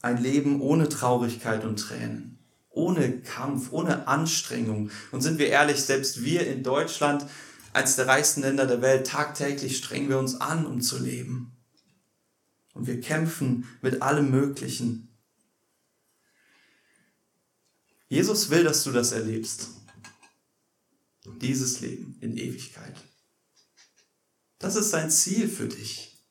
Ein 0.02 0.18
Leben 0.18 0.60
ohne 0.60 0.90
Traurigkeit 0.90 1.64
und 1.64 1.78
Tränen, 1.78 2.40
ohne 2.70 3.22
Kampf, 3.22 3.72
ohne 3.72 4.08
Anstrengung. 4.08 4.92
Und 5.12 5.22
sind 5.22 5.40
wir 5.40 5.48
ehrlich, 5.48 5.84
selbst 5.84 6.24
wir 6.24 6.46
in 6.46 6.64
Deutschland, 6.64 7.26
als 7.74 7.96
der 7.96 8.08
reichsten 8.08 8.42
Länder 8.42 8.68
der 8.68 8.82
Welt, 8.82 9.08
tagtäglich 9.08 9.78
strengen 9.78 10.10
wir 10.10 10.20
uns 10.20 10.42
an, 10.42 10.66
um 10.66 10.82
zu 10.82 11.00
leben. 11.00 11.55
Und 12.76 12.88
wir 12.88 13.00
kämpfen 13.00 13.66
mit 13.82 14.02
allem 14.02 14.30
Möglichen. 14.30 15.08
Jesus 18.10 18.50
will, 18.50 18.64
dass 18.64 18.84
du 18.84 18.92
das 18.92 19.14
erlebst. 19.14 19.70
Dieses 21.42 21.80
Leben 21.80 22.18
in 22.20 22.38
Ewigkeit. 22.38 22.96
Das 24.60 24.76
ist 24.76 24.90
sein 24.90 25.10
Ziel 25.10 25.48
für 25.48 25.70
dich. 25.70 26.22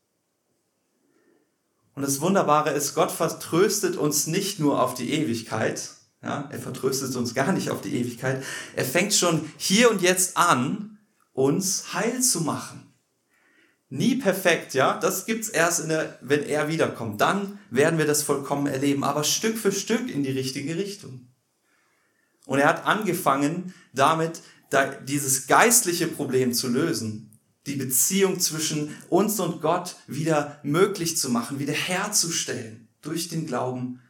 Und 1.95 2.03
das 2.03 2.21
Wunderbare 2.21 2.71
ist, 2.71 2.95
Gott 2.95 3.11
vertröstet 3.11 3.97
uns 3.97 4.27
nicht 4.27 4.61
nur 4.61 4.83
auf 4.83 4.95
die 4.95 5.13
Ewigkeit, 5.13 5.91
ja, 6.23 6.49
er 6.51 6.59
vertröstet 6.59 7.15
uns 7.17 7.35
gar 7.35 7.53
nicht 7.53 7.71
auf 7.71 7.81
die 7.81 7.95
Ewigkeit, 7.95 8.45
er 8.75 8.85
fängt 8.85 9.15
schon 9.15 9.51
hier 9.57 9.91
und 9.91 10.03
jetzt 10.03 10.37
an, 10.37 10.99
uns 11.33 11.95
heil 11.95 12.21
zu 12.23 12.41
machen. 12.41 12.94
Nie 13.91 14.17
perfekt, 14.17 14.75
ja, 14.75 14.99
das 14.99 15.27
gibt's 15.27 15.49
erst, 15.49 15.89
der, 15.89 16.19
wenn 16.21 16.43
er 16.43 16.69
wiederkommt. 16.69 17.21
Dann 17.21 17.59
werden 17.71 17.99
wir 17.99 18.07
das 18.07 18.23
vollkommen 18.23 18.67
erleben, 18.67 19.05
aber 19.05 19.25
Stück 19.25 19.59
für 19.59 19.73
Stück 19.73 20.11
in 20.11 20.23
die 20.23 20.31
richtige 20.31 20.77
Richtung. 20.77 21.29
Und 22.47 22.59
er 22.59 22.69
hat 22.69 22.87
angefangen 22.87 23.75
damit, 23.93 24.43
dieses 25.07 25.47
geistliche 25.47 26.09
Problem 26.09 26.53
zu 26.53 26.69
lösen, 26.69 27.39
die 27.67 27.77
Beziehung 27.77 28.41
zwischen 28.41 28.95
uns 29.09 29.39
und 29.39 29.63
Gott 29.63 29.97
wieder 30.07 30.59
möglich 30.63 31.17
zu 31.17 31.31
machen, 31.31 31.59
wieder 31.59 31.73
herzustellen 31.73 32.89
durch 33.01 33.29
den 33.29 33.47
Glauben, 33.47 34.01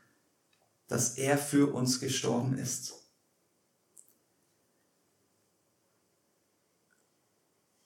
dass 0.89 1.19
er 1.19 1.39
für 1.39 1.73
uns 1.73 2.01
gestorben 2.01 2.57
ist. 2.57 2.95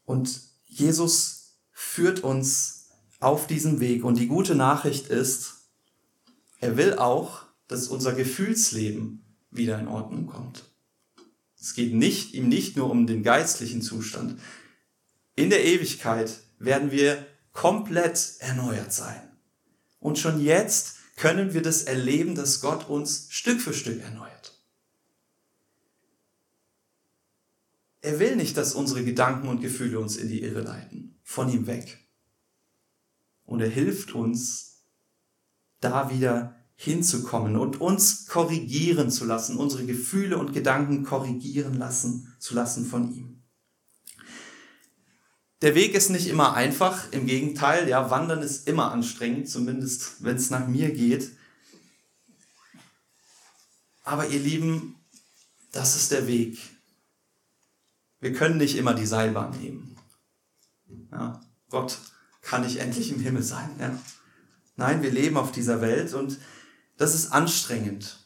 Und 0.05 0.40
Jesus 0.64 1.38
führt 1.81 2.25
uns 2.25 2.88
auf 3.21 3.47
diesem 3.47 3.79
Weg. 3.79 4.03
Und 4.03 4.19
die 4.19 4.27
gute 4.27 4.57
Nachricht 4.57 5.07
ist, 5.07 5.69
er 6.59 6.77
will 6.77 6.95
auch, 6.95 7.45
dass 7.69 7.87
unser 7.87 8.14
Gefühlsleben 8.14 9.23
wieder 9.53 9.79
in 9.79 9.87
Ordnung 9.87 10.27
kommt. 10.27 10.64
Es 11.59 11.75
geht 11.75 11.95
nicht, 11.95 12.35
ihm 12.35 12.49
nicht 12.49 12.77
nur 12.77 12.91
um 12.91 13.07
den 13.07 13.23
geistlichen 13.23 13.81
Zustand, 13.81 14.41
in 15.37 15.51
der 15.51 15.64
Ewigkeit 15.64 16.41
werden 16.59 16.91
wir 16.91 17.25
komplett 17.53 18.35
erneuert 18.41 18.93
sein. 18.93 19.31
Und 20.01 20.19
schon 20.19 20.41
jetzt 20.41 20.97
können 21.14 21.55
wir 21.55 21.62
das 21.62 21.85
erleben, 21.85 22.35
dass 22.35 22.61
Gott 22.61 22.88
uns 22.88 23.29
Stück 23.31 23.61
für 23.61 23.73
Stück 23.73 24.03
erneuert. 24.03 24.61
Er 28.01 28.19
will 28.19 28.35
nicht, 28.35 28.57
dass 28.57 28.75
unsere 28.75 29.05
Gedanken 29.05 29.47
und 29.47 29.61
Gefühle 29.61 30.01
uns 30.01 30.17
in 30.17 30.29
die 30.29 30.43
Irre 30.43 30.62
leiten, 30.62 31.17
von 31.29 31.51
ihm 31.51 31.67
weg. 31.67 32.09
Und 33.45 33.61
er 33.61 33.69
hilft 33.69 34.12
uns, 34.12 34.87
da 35.79 36.11
wieder 36.11 36.57
hinzukommen 36.75 37.57
und 37.57 37.83
uns 37.83 38.25
korrigieren 38.25 39.11
zu 39.11 39.27
lassen, 39.27 39.59
unsere 39.59 39.85
Gefühle 39.85 40.38
und 40.38 40.55
Gedanken 40.55 41.05
korrigieren 41.05 41.75
lassen, 41.75 42.35
zu 42.38 42.55
lassen 42.55 42.87
von 42.87 43.12
ihm. 43.12 43.43
Der 45.61 45.75
Weg 45.75 45.93
ist 45.93 46.09
nicht 46.09 46.29
immer 46.29 46.55
einfach, 46.55 47.12
im 47.12 47.27
Gegenteil, 47.27 47.87
ja, 47.91 48.11
Wandern 48.11 48.41
ist 48.41 48.67
immer 48.67 48.91
anstrengend, 48.91 49.51
zumindest 49.51 50.25
wenn 50.25 50.37
es 50.37 50.49
nach 50.49 50.67
mir 50.67 50.93
geht. 50.93 51.31
Aber 54.03 54.27
ihr 54.29 54.41
Lieben, 54.41 54.95
das 55.73 55.95
ist 55.95 56.11
der 56.11 56.27
Weg. 56.27 56.59
Wir 58.19 58.33
können 58.33 58.57
nicht 58.57 58.79
immer 58.79 58.95
die 58.95 59.07
Seilbahn 59.07 59.51
nehmen. 59.61 59.97
Ja, 61.11 61.40
Gott 61.70 61.98
kann 62.42 62.62
nicht 62.62 62.79
endlich 62.79 63.12
im 63.12 63.20
Himmel 63.20 63.42
sein. 63.42 63.70
Ja. 63.79 63.98
Nein, 64.77 65.03
wir 65.03 65.11
leben 65.11 65.37
auf 65.37 65.53
dieser 65.53 65.81
Welt 65.81 66.14
und 66.14 66.38
das 66.96 67.14
ist 67.14 67.33
anstrengend. 67.33 68.24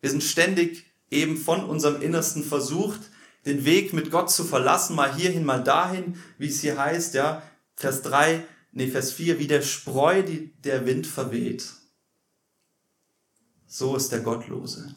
Wir 0.00 0.10
sind 0.10 0.22
ständig 0.22 0.86
eben 1.10 1.36
von 1.36 1.64
unserem 1.64 2.02
Innersten 2.02 2.42
versucht, 2.42 3.00
den 3.44 3.64
Weg 3.64 3.92
mit 3.92 4.10
Gott 4.10 4.30
zu 4.30 4.44
verlassen, 4.44 4.96
mal 4.96 5.14
hierhin, 5.14 5.44
mal 5.44 5.62
dahin, 5.62 6.16
wie 6.38 6.48
es 6.48 6.60
hier 6.60 6.78
heißt, 6.78 7.14
ja, 7.14 7.42
Vers 7.74 8.02
3, 8.02 8.46
nee, 8.72 8.88
Vers 8.88 9.12
4, 9.12 9.38
wie 9.38 9.46
der 9.46 9.62
Spreu, 9.62 10.22
die 10.22 10.52
der 10.62 10.86
Wind 10.86 11.06
verweht. 11.06 11.72
So 13.66 13.96
ist 13.96 14.12
der 14.12 14.20
Gottlose. 14.20 14.94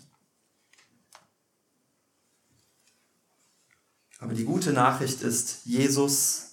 Aber 4.20 4.34
die 4.34 4.44
gute 4.44 4.74
Nachricht 4.74 5.22
ist, 5.22 5.66
Jesus 5.66 6.45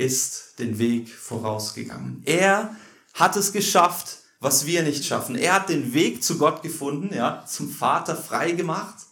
ist 0.00 0.58
den 0.58 0.78
Weg 0.78 1.08
vorausgegangen. 1.10 2.22
Er 2.24 2.74
hat 3.12 3.36
es 3.36 3.52
geschafft, 3.52 4.18
was 4.40 4.64
wir 4.64 4.82
nicht 4.82 5.04
schaffen. 5.04 5.36
Er 5.36 5.54
hat 5.54 5.68
den 5.68 5.92
Weg 5.92 6.24
zu 6.24 6.38
Gott 6.38 6.62
gefunden, 6.62 7.14
ja, 7.14 7.44
zum 7.46 7.70
Vater 7.70 8.16
frei 8.16 8.52
gemacht. 8.52 9.06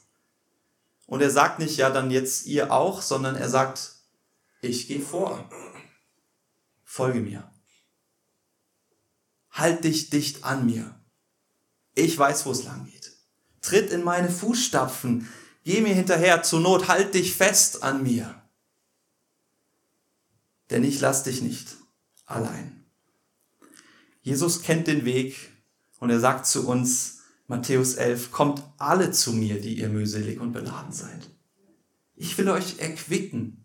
Und 1.07 1.21
er 1.21 1.31
sagt 1.31 1.59
nicht, 1.59 1.77
ja, 1.77 1.91
dann 1.91 2.11
jetzt 2.11 2.47
ihr 2.47 2.73
auch, 2.73 3.03
sondern 3.03 3.37
er 3.37 3.49
sagt, 3.51 3.97
ich 4.63 4.89
gehe 4.89 5.01
vor. 5.01 5.49
Folge 6.85 7.21
mir. 7.21 7.51
Halt 9.51 9.85
dich 9.85 10.11
dicht 10.11 10.45
an 10.45 10.65
mir. 10.67 10.95
Ich 11.95 12.19
weiß, 12.19 12.47
wo 12.47 12.53
es 12.53 12.65
lang 12.65 12.87
geht. 12.87 13.13
Tritt 13.61 13.91
in 13.91 14.05
meine 14.05 14.31
Fußstapfen. 14.31 15.29
Geh 15.65 15.81
mir 15.81 15.95
hinterher. 15.95 16.43
Zur 16.43 16.61
Not 16.61 16.89
halt 16.89 17.13
dich 17.15 17.35
fest 17.35 17.83
an 17.83 18.03
mir. 18.03 18.43
Denn 20.71 20.85
ich 20.85 21.01
lass 21.01 21.23
dich 21.23 21.43
nicht 21.43 21.77
allein. 22.27 22.85
Jesus 24.23 24.63
kennt 24.63 24.87
den 24.87 25.05
Weg 25.05 25.51
und 26.01 26.11
er 26.11 26.21
sagt 26.21 26.47
zu 26.47 26.69
uns, 26.69 27.23
Matthäus 27.47 27.95
11, 27.95 28.31
kommt 28.31 28.63
alle 28.77 29.11
zu 29.11 29.33
mir, 29.33 29.61
die 29.61 29.79
ihr 29.79 29.89
mühselig 29.89 30.39
und 30.39 30.53
beladen 30.53 30.93
seid. 30.93 31.31
Ich 32.15 32.37
will 32.37 32.51
euch 32.51 32.79
erquicken. 32.79 33.65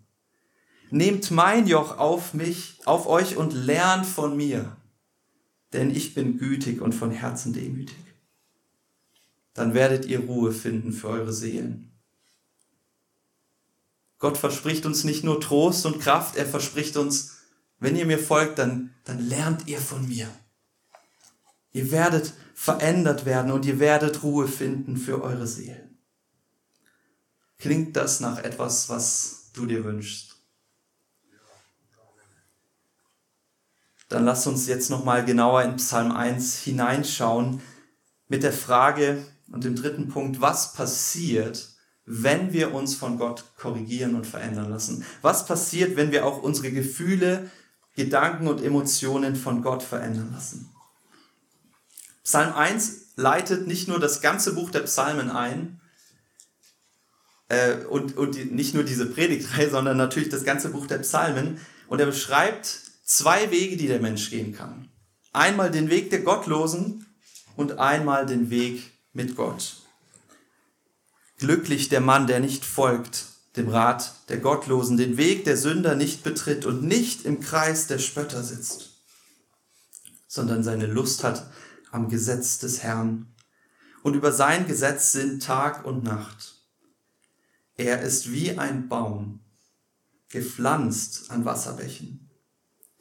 Nehmt 0.90 1.32
mein 1.32 1.68
Joch 1.68 1.98
auf 1.98 2.34
mich, 2.34 2.80
auf 2.86 3.08
euch 3.08 3.36
und 3.36 3.52
lernt 3.52 4.06
von 4.06 4.38
mir, 4.38 4.78
denn 5.74 5.90
ich 5.90 6.14
bin 6.14 6.38
gütig 6.38 6.82
und 6.82 6.94
von 6.94 7.12
Herzen 7.12 7.52
demütig. 7.52 7.98
Dann 9.54 9.74
werdet 9.74 10.06
ihr 10.06 10.20
Ruhe 10.20 10.52
finden 10.52 10.94
für 10.94 11.10
eure 11.10 11.34
Seelen. 11.34 11.93
Gott 14.24 14.38
verspricht 14.38 14.86
uns 14.86 15.04
nicht 15.04 15.26
nur 15.26 15.42
Trost 15.42 15.86
und 15.86 16.00
Kraft, 16.00 16.38
er 16.38 16.46
verspricht 16.46 16.96
uns, 16.96 17.40
wenn 17.80 17.98
ihr 17.98 18.06
mir 18.06 18.18
folgt, 18.18 18.58
dann, 18.58 18.94
dann 19.04 19.20
lernt 19.20 19.68
ihr 19.68 19.80
von 19.80 20.08
mir. 20.08 20.30
Ihr 21.74 21.92
werdet 21.92 22.32
verändert 22.54 23.26
werden 23.26 23.52
und 23.52 23.66
ihr 23.66 23.80
werdet 23.80 24.24
Ruhe 24.24 24.48
finden 24.48 24.96
für 24.96 25.22
eure 25.22 25.46
Seelen. 25.46 25.98
Klingt 27.58 27.98
das 27.98 28.22
nach 28.22 28.38
etwas, 28.38 28.88
was 28.88 29.50
du 29.52 29.66
dir 29.66 29.84
wünschst? 29.84 30.38
Dann 34.08 34.24
lass 34.24 34.48
uns 34.48 34.68
jetzt 34.68 34.90
noch 34.90 35.04
mal 35.04 35.26
genauer 35.26 35.64
in 35.64 35.76
Psalm 35.76 36.14
1 36.14 36.60
hineinschauen 36.60 37.62
mit 38.30 38.44
der 38.44 38.54
Frage 38.54 39.26
und 39.52 39.66
dem 39.66 39.76
dritten 39.76 40.08
Punkt, 40.08 40.40
was 40.40 40.72
passiert, 40.72 41.73
wenn 42.06 42.52
wir 42.54 42.74
uns 42.74 42.96
von 42.96 43.18
Gott 43.18 43.46
korrigieren 43.58 44.16
und 44.16 44.28
verändern 44.28 44.70
lassen? 44.70 45.06
Was 45.22 45.46
passiert, 45.46 45.96
wenn 45.96 46.12
wir 46.12 46.26
auch 46.26 46.42
unsere 46.42 46.72
Gefühle, 46.72 47.50
Gedanken 47.96 48.48
und 48.48 48.62
Emotionen 48.62 49.36
von 49.36 49.62
Gott 49.62 49.84
verändern 49.84 50.32
lassen? 50.34 50.70
Psalm 52.24 52.54
1 52.54 53.14
leitet 53.16 53.68
nicht 53.68 53.88
nur 53.88 54.00
das 54.00 54.22
ganze 54.22 54.54
Buch 54.54 54.72
der 54.72 54.82
Psalmen 54.82 55.30
ein 55.30 55.80
äh, 57.50 57.76
und, 57.90 58.18
und 58.18 58.36
die, 58.36 58.46
nicht 58.46 58.74
nur 58.74 58.84
diese 58.84 59.06
Predigtreihe, 59.06 59.70
sondern 59.72 59.98
natürlich 59.98 60.30
das 60.30 60.44
ganze 60.44 60.70
Buch 60.70 60.88
der 60.88 61.00
Psalmen. 61.00 61.60
Und 61.88 62.00
er 62.00 62.06
beschreibt 62.06 62.80
zwei 63.04 63.52
Wege, 63.52 63.78
die 63.78 63.88
der 63.88 64.00
Mensch 64.00 64.30
gehen 64.30 64.54
kann. 64.54 64.90
Einmal 65.32 65.72
den 65.72 65.90
Weg 65.90 66.10
der 66.10 66.22
Gottlosen 66.22 67.06
und 67.56 67.80
einmal 67.80 68.26
den 68.26 68.50
Weg 68.50 68.92
mit 69.14 69.36
Gott. 69.36 69.83
Glücklich 71.38 71.90
der 71.90 72.02
Mann, 72.02 72.28
der 72.28 72.40
nicht 72.40 72.66
folgt 72.66 73.26
dem 73.56 73.70
Rat 73.70 74.14
der 74.30 74.38
Gottlosen, 74.38 74.98
den 74.98 75.18
Weg 75.18 75.46
der 75.46 75.58
Sünder 75.58 75.96
nicht 75.96 76.24
betritt 76.24 76.66
und 76.66 76.84
nicht 76.84 77.26
im 77.26 77.40
Kreis 77.40 77.88
der 77.88 78.00
Spötter 78.00 78.44
sitzt, 78.44 79.04
sondern 80.28 80.64
seine 80.64 80.88
Lust 80.88 81.24
hat 81.24 81.46
am 81.92 82.10
Gesetz 82.10 82.58
des 82.60 82.82
Herrn 82.82 83.28
und 84.02 84.16
über 84.16 84.32
sein 84.32 84.68
Gesetz 84.68 85.12
sind 85.12 85.44
Tag 85.44 85.86
und 85.86 86.04
Nacht. 86.04 86.56
Er 87.76 88.02
ist 88.02 88.32
wie 88.32 88.58
ein 88.58 88.88
Baum, 88.88 89.40
gepflanzt 90.30 91.30
an 91.30 91.46
Wasserbächen, 91.46 92.32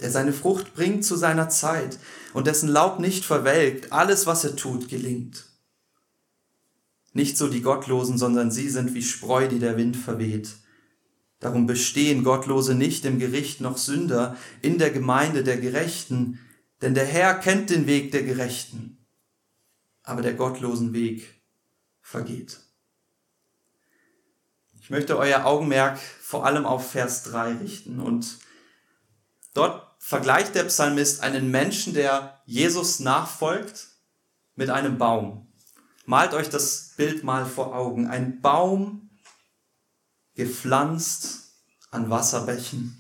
der 0.01 0.11
seine 0.11 0.33
Frucht 0.33 0.75
bringt 0.75 1.05
zu 1.05 1.17
seiner 1.17 1.49
Zeit 1.49 1.99
und 2.35 2.47
dessen 2.47 2.69
Laub 2.69 2.99
nicht 2.99 3.25
verwelkt, 3.25 3.93
alles, 3.93 4.27
was 4.27 4.45
er 4.45 4.57
tut, 4.57 4.89
gelingt. 4.89 5.47
Nicht 7.13 7.37
so 7.37 7.49
die 7.49 7.63
Gottlosen, 7.63 8.17
sondern 8.19 8.51
sie 8.51 8.69
sind 8.69 8.95
wie 8.95 9.03
Spreu, 9.03 9.49
die 9.49 9.59
der 9.59 9.77
Wind 9.77 9.97
verweht. 9.97 10.51
Darum 11.43 11.67
bestehen 11.67 12.23
Gottlose 12.23 12.75
nicht 12.75 13.05
im 13.05 13.19
Gericht 13.19 13.61
noch 13.61 13.77
Sünder 13.77 14.37
in 14.63 14.79
der 14.79 14.91
Gemeinde 14.91 15.43
der 15.43 15.57
Gerechten, 15.57 16.39
denn 16.81 16.95
der 16.95 17.05
Herr 17.05 17.35
kennt 17.35 17.71
den 17.71 17.89
Weg 17.89 18.13
der 18.13 18.23
Gerechten, 18.23 19.05
aber 20.05 20.23
der 20.23 20.35
gottlosen 20.35 20.93
Weg 20.93 21.43
vergeht. 22.01 22.61
Ich 24.81 24.91
möchte 24.91 25.19
euer 25.19 25.45
Augenmerk 25.45 25.99
vor 25.99 26.47
allem 26.47 26.65
auf 26.65 26.93
Vers 26.93 27.25
3 27.25 27.55
richten 27.55 27.99
und 27.99 28.39
dort 29.53 29.97
vergleicht 29.99 30.55
der 30.55 30.65
Psalmist 30.65 31.23
einen 31.23 31.51
Menschen, 31.51 31.93
der 31.93 32.41
Jesus 32.47 33.01
nachfolgt, 33.01 33.89
mit 34.55 34.71
einem 34.71 34.99
Baum. 34.99 35.52
Malt 36.05 36.35
euch 36.35 36.51
das 36.51 36.93
Bild 36.97 37.23
mal 37.23 37.47
vor 37.47 37.75
Augen. 37.75 38.09
Ein 38.09 38.41
Baum 38.41 39.11
gepflanzt 40.35 41.53
an 41.91 42.11
Wasserbächen. 42.11 42.99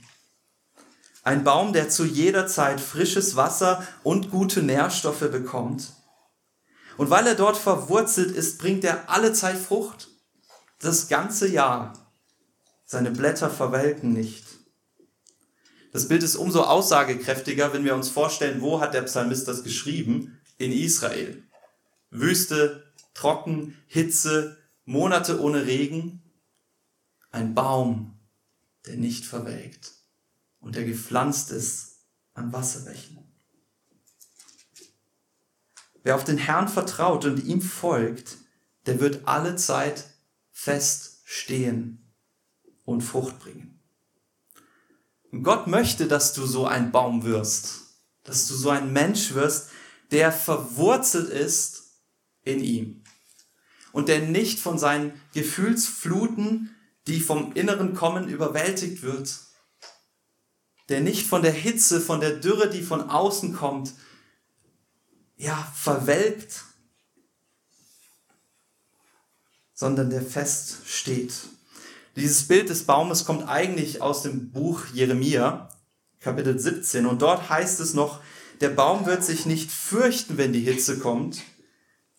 Ein 1.24 1.44
Baum, 1.44 1.72
der 1.72 1.88
zu 1.88 2.04
jeder 2.04 2.46
Zeit 2.46 2.80
frisches 2.80 3.36
Wasser 3.36 3.86
und 4.02 4.30
gute 4.30 4.62
Nährstoffe 4.62 5.30
bekommt. 5.30 5.92
Und 6.96 7.10
weil 7.10 7.26
er 7.26 7.34
dort 7.34 7.56
verwurzelt 7.56 8.32
ist, 8.32 8.58
bringt 8.58 8.84
er 8.84 9.08
alle 9.08 9.32
Zeit 9.32 9.56
Frucht. 9.56 10.08
Das 10.78 11.08
ganze 11.08 11.48
Jahr. 11.48 11.92
Seine 12.84 13.10
Blätter 13.10 13.50
verwelken 13.50 14.12
nicht. 14.12 14.44
Das 15.92 16.08
Bild 16.08 16.22
ist 16.22 16.36
umso 16.36 16.62
aussagekräftiger, 16.62 17.72
wenn 17.72 17.84
wir 17.84 17.94
uns 17.94 18.08
vorstellen, 18.08 18.60
wo 18.62 18.80
hat 18.80 18.94
der 18.94 19.02
Psalmist 19.02 19.46
das 19.46 19.62
geschrieben? 19.62 20.38
In 20.58 20.72
Israel. 20.72 21.42
Wüste, 22.10 22.91
trocken, 23.14 23.76
Hitze, 23.86 24.58
Monate 24.84 25.40
ohne 25.40 25.66
Regen. 25.66 26.22
Ein 27.30 27.54
Baum, 27.54 28.18
der 28.86 28.96
nicht 28.96 29.24
verwelkt 29.24 29.92
und 30.60 30.76
der 30.76 30.84
gepflanzt 30.84 31.50
ist 31.50 31.96
an 32.34 32.52
Wasserbächen. 32.52 33.18
Wer 36.02 36.16
auf 36.16 36.24
den 36.24 36.38
Herrn 36.38 36.68
vertraut 36.68 37.24
und 37.24 37.44
ihm 37.44 37.60
folgt, 37.60 38.38
der 38.86 39.00
wird 39.00 39.26
alle 39.26 39.56
Zeit 39.56 40.04
fest 40.50 41.20
stehen 41.24 42.12
und 42.84 43.02
Frucht 43.02 43.38
bringen. 43.38 43.80
Und 45.30 45.44
Gott 45.44 45.66
möchte, 45.66 46.06
dass 46.06 46.32
du 46.34 46.44
so 46.44 46.66
ein 46.66 46.92
Baum 46.92 47.24
wirst, 47.24 47.80
dass 48.24 48.46
du 48.48 48.54
so 48.54 48.70
ein 48.70 48.92
Mensch 48.92 49.34
wirst, 49.34 49.70
der 50.10 50.32
verwurzelt 50.32 51.30
ist 51.30 52.00
in 52.42 52.62
ihm 52.62 53.01
und 53.92 54.08
der 54.08 54.20
nicht 54.20 54.58
von 54.58 54.78
seinen 54.78 55.12
Gefühlsfluten, 55.34 56.74
die 57.06 57.20
vom 57.20 57.52
Inneren 57.52 57.94
kommen, 57.94 58.28
überwältigt 58.28 59.02
wird. 59.02 59.38
Der 60.88 61.00
nicht 61.00 61.26
von 61.26 61.42
der 61.42 61.52
Hitze, 61.52 62.00
von 62.00 62.20
der 62.20 62.36
Dürre, 62.36 62.68
die 62.68 62.82
von 62.82 63.08
außen 63.08 63.54
kommt, 63.54 63.94
ja, 65.36 65.72
verwelkt, 65.74 66.64
sondern 69.74 70.10
der 70.10 70.22
fest 70.22 70.78
steht. 70.86 71.34
Dieses 72.14 72.46
Bild 72.46 72.68
des 72.68 72.84
Baumes 72.84 73.24
kommt 73.24 73.48
eigentlich 73.48 74.02
aus 74.02 74.22
dem 74.22 74.50
Buch 74.52 74.82
Jeremia, 74.92 75.70
Kapitel 76.20 76.58
17. 76.58 77.06
Und 77.06 77.22
dort 77.22 77.48
heißt 77.48 77.80
es 77.80 77.94
noch, 77.94 78.20
der 78.60 78.68
Baum 78.68 79.06
wird 79.06 79.24
sich 79.24 79.46
nicht 79.46 79.72
fürchten, 79.72 80.36
wenn 80.36 80.52
die 80.52 80.60
Hitze 80.60 80.98
kommt, 80.98 81.42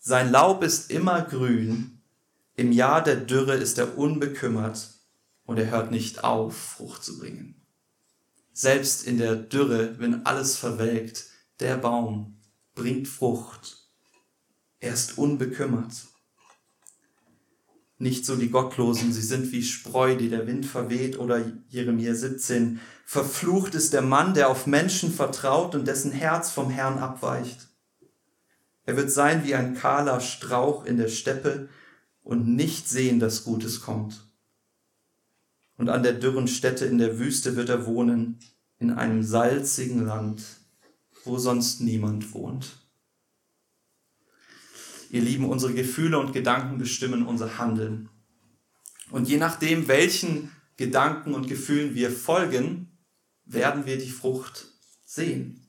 sein 0.05 0.31
Laub 0.31 0.63
ist 0.63 0.91
immer 0.91 1.21
grün, 1.21 2.01
im 2.57 2.73
Jahr 2.73 3.01
der 3.01 3.15
Dürre 3.15 3.55
ist 3.55 3.77
er 3.77 3.97
unbekümmert 3.97 4.89
und 5.45 5.57
er 5.57 5.71
hört 5.71 5.91
nicht 5.91 6.25
auf, 6.25 6.57
Frucht 6.57 7.05
zu 7.05 7.19
bringen. 7.19 7.55
Selbst 8.51 9.07
in 9.07 9.17
der 9.17 9.37
Dürre, 9.37 9.97
wenn 9.99 10.25
alles 10.25 10.57
verwelkt, 10.57 11.27
der 11.61 11.77
Baum 11.77 12.35
bringt 12.75 13.07
Frucht. 13.07 13.77
Er 14.81 14.93
ist 14.93 15.17
unbekümmert. 15.17 15.93
Nicht 17.97 18.25
so 18.25 18.35
die 18.35 18.49
Gottlosen, 18.49 19.13
sie 19.13 19.21
sind 19.21 19.53
wie 19.53 19.63
Spreu, 19.63 20.17
die 20.17 20.27
der 20.27 20.47
Wind 20.47 20.65
verweht, 20.65 21.17
oder 21.17 21.45
Jeremia 21.69 22.13
17. 22.13 22.81
Verflucht 23.05 23.73
ist 23.73 23.93
der 23.93 24.01
Mann, 24.01 24.33
der 24.33 24.49
auf 24.49 24.67
Menschen 24.67 25.13
vertraut 25.13 25.75
und 25.75 25.87
dessen 25.87 26.11
Herz 26.11 26.51
vom 26.51 26.69
Herrn 26.69 26.99
abweicht. 26.99 27.69
Er 28.85 28.97
wird 28.97 29.11
sein 29.11 29.45
wie 29.45 29.55
ein 29.55 29.75
kahler 29.75 30.19
Strauch 30.19 30.85
in 30.85 30.97
der 30.97 31.07
Steppe 31.07 31.69
und 32.21 32.47
nicht 32.47 32.87
sehen, 32.89 33.19
dass 33.19 33.43
Gutes 33.43 33.81
kommt. 33.81 34.27
Und 35.77 35.89
an 35.89 36.03
der 36.03 36.13
dürren 36.13 36.47
Stätte 36.47 36.85
in 36.85 36.97
der 36.97 37.19
Wüste 37.19 37.55
wird 37.55 37.69
er 37.69 37.85
wohnen, 37.85 38.39
in 38.79 38.91
einem 38.91 39.23
salzigen 39.23 40.05
Land, 40.05 40.43
wo 41.23 41.37
sonst 41.37 41.79
niemand 41.81 42.33
wohnt. 42.33 42.77
Ihr 45.09 45.21
Lieben, 45.21 45.45
unsere 45.45 45.73
Gefühle 45.73 46.19
und 46.19 46.33
Gedanken 46.33 46.77
bestimmen 46.77 47.25
unser 47.25 47.57
Handeln. 47.57 48.09
Und 49.11 49.29
je 49.29 49.37
nachdem, 49.37 49.87
welchen 49.87 50.51
Gedanken 50.75 51.33
und 51.33 51.47
Gefühlen 51.47 51.95
wir 51.95 52.11
folgen, 52.11 52.97
werden 53.45 53.85
wir 53.85 53.97
die 53.97 54.09
Frucht 54.09 54.67
sehen. 55.05 55.67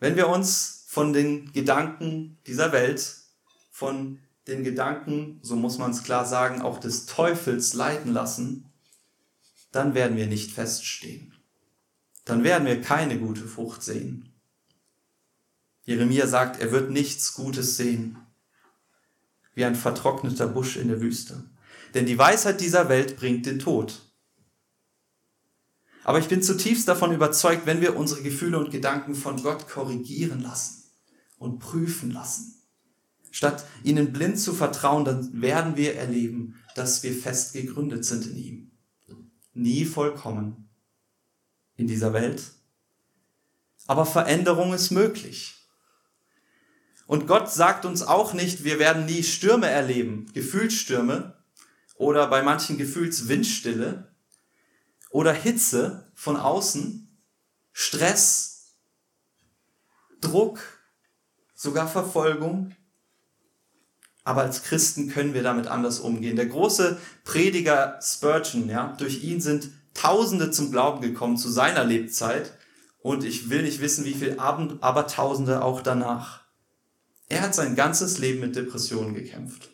Wenn 0.00 0.16
wir 0.16 0.28
uns 0.28 0.73
von 0.94 1.12
den 1.12 1.50
Gedanken 1.50 2.38
dieser 2.46 2.70
Welt, 2.70 3.16
von 3.72 4.20
den 4.46 4.62
Gedanken, 4.62 5.40
so 5.42 5.56
muss 5.56 5.76
man 5.76 5.90
es 5.90 6.04
klar 6.04 6.24
sagen, 6.24 6.62
auch 6.62 6.78
des 6.78 7.06
Teufels 7.06 7.74
leiten 7.74 8.12
lassen, 8.12 8.72
dann 9.72 9.94
werden 9.94 10.16
wir 10.16 10.28
nicht 10.28 10.52
feststehen. 10.52 11.34
Dann 12.24 12.44
werden 12.44 12.64
wir 12.64 12.80
keine 12.80 13.18
gute 13.18 13.44
Frucht 13.44 13.82
sehen. 13.82 14.32
Jeremia 15.82 16.28
sagt, 16.28 16.60
er 16.60 16.70
wird 16.70 16.92
nichts 16.92 17.34
Gutes 17.34 17.76
sehen, 17.76 18.16
wie 19.56 19.64
ein 19.64 19.74
vertrockneter 19.74 20.46
Busch 20.46 20.76
in 20.76 20.86
der 20.86 21.00
Wüste. 21.00 21.42
Denn 21.94 22.06
die 22.06 22.18
Weisheit 22.18 22.60
dieser 22.60 22.88
Welt 22.88 23.16
bringt 23.16 23.46
den 23.46 23.58
Tod. 23.58 24.00
Aber 26.04 26.20
ich 26.20 26.28
bin 26.28 26.40
zutiefst 26.40 26.86
davon 26.86 27.12
überzeugt, 27.12 27.66
wenn 27.66 27.80
wir 27.80 27.96
unsere 27.96 28.22
Gefühle 28.22 28.60
und 28.60 28.70
Gedanken 28.70 29.16
von 29.16 29.42
Gott 29.42 29.68
korrigieren 29.68 30.40
lassen, 30.40 30.83
und 31.38 31.58
prüfen 31.58 32.10
lassen. 32.10 32.54
Statt 33.30 33.66
ihnen 33.82 34.12
blind 34.12 34.38
zu 34.38 34.52
vertrauen, 34.52 35.04
dann 35.04 35.40
werden 35.40 35.76
wir 35.76 35.96
erleben, 35.96 36.54
dass 36.74 37.02
wir 37.02 37.12
fest 37.12 37.52
gegründet 37.52 38.04
sind 38.04 38.26
in 38.26 38.36
ihm. 38.36 38.70
Nie 39.52 39.84
vollkommen 39.84 40.68
in 41.76 41.86
dieser 41.86 42.12
Welt. 42.12 42.42
Aber 43.86 44.06
Veränderung 44.06 44.72
ist 44.72 44.90
möglich. 44.90 45.54
Und 47.06 47.26
Gott 47.26 47.52
sagt 47.52 47.84
uns 47.84 48.02
auch 48.02 48.32
nicht, 48.32 48.64
wir 48.64 48.78
werden 48.78 49.04
nie 49.04 49.22
Stürme 49.22 49.66
erleben, 49.66 50.30
Gefühlsstürme 50.32 51.36
oder 51.96 52.26
bei 52.28 52.42
manchen 52.42 52.78
Gefühlswindstille 52.78 54.14
oder 55.10 55.32
Hitze 55.32 56.10
von 56.14 56.36
außen, 56.36 57.08
Stress, 57.72 58.76
Druck, 60.20 60.60
sogar 61.54 61.88
Verfolgung. 61.88 62.72
Aber 64.24 64.42
als 64.42 64.62
Christen 64.62 65.08
können 65.08 65.34
wir 65.34 65.42
damit 65.42 65.66
anders 65.66 66.00
umgehen. 66.00 66.36
Der 66.36 66.46
große 66.46 66.98
Prediger 67.24 67.98
Spurgeon, 68.02 68.68
ja, 68.68 68.94
durch 68.98 69.22
ihn 69.22 69.40
sind 69.40 69.70
Tausende 69.92 70.50
zum 70.50 70.72
Glauben 70.72 71.00
gekommen 71.02 71.36
zu 71.36 71.48
seiner 71.48 71.84
Lebzeit 71.84 72.52
und 72.98 73.22
ich 73.22 73.48
will 73.48 73.62
nicht 73.62 73.80
wissen, 73.80 74.04
wie 74.04 74.14
viel 74.14 74.40
Abend, 74.40 74.82
aber 74.82 75.06
Tausende 75.06 75.62
auch 75.62 75.82
danach. 75.82 76.40
Er 77.28 77.42
hat 77.42 77.54
sein 77.54 77.76
ganzes 77.76 78.18
Leben 78.18 78.40
mit 78.40 78.56
Depressionen 78.56 79.14
gekämpft. 79.14 79.70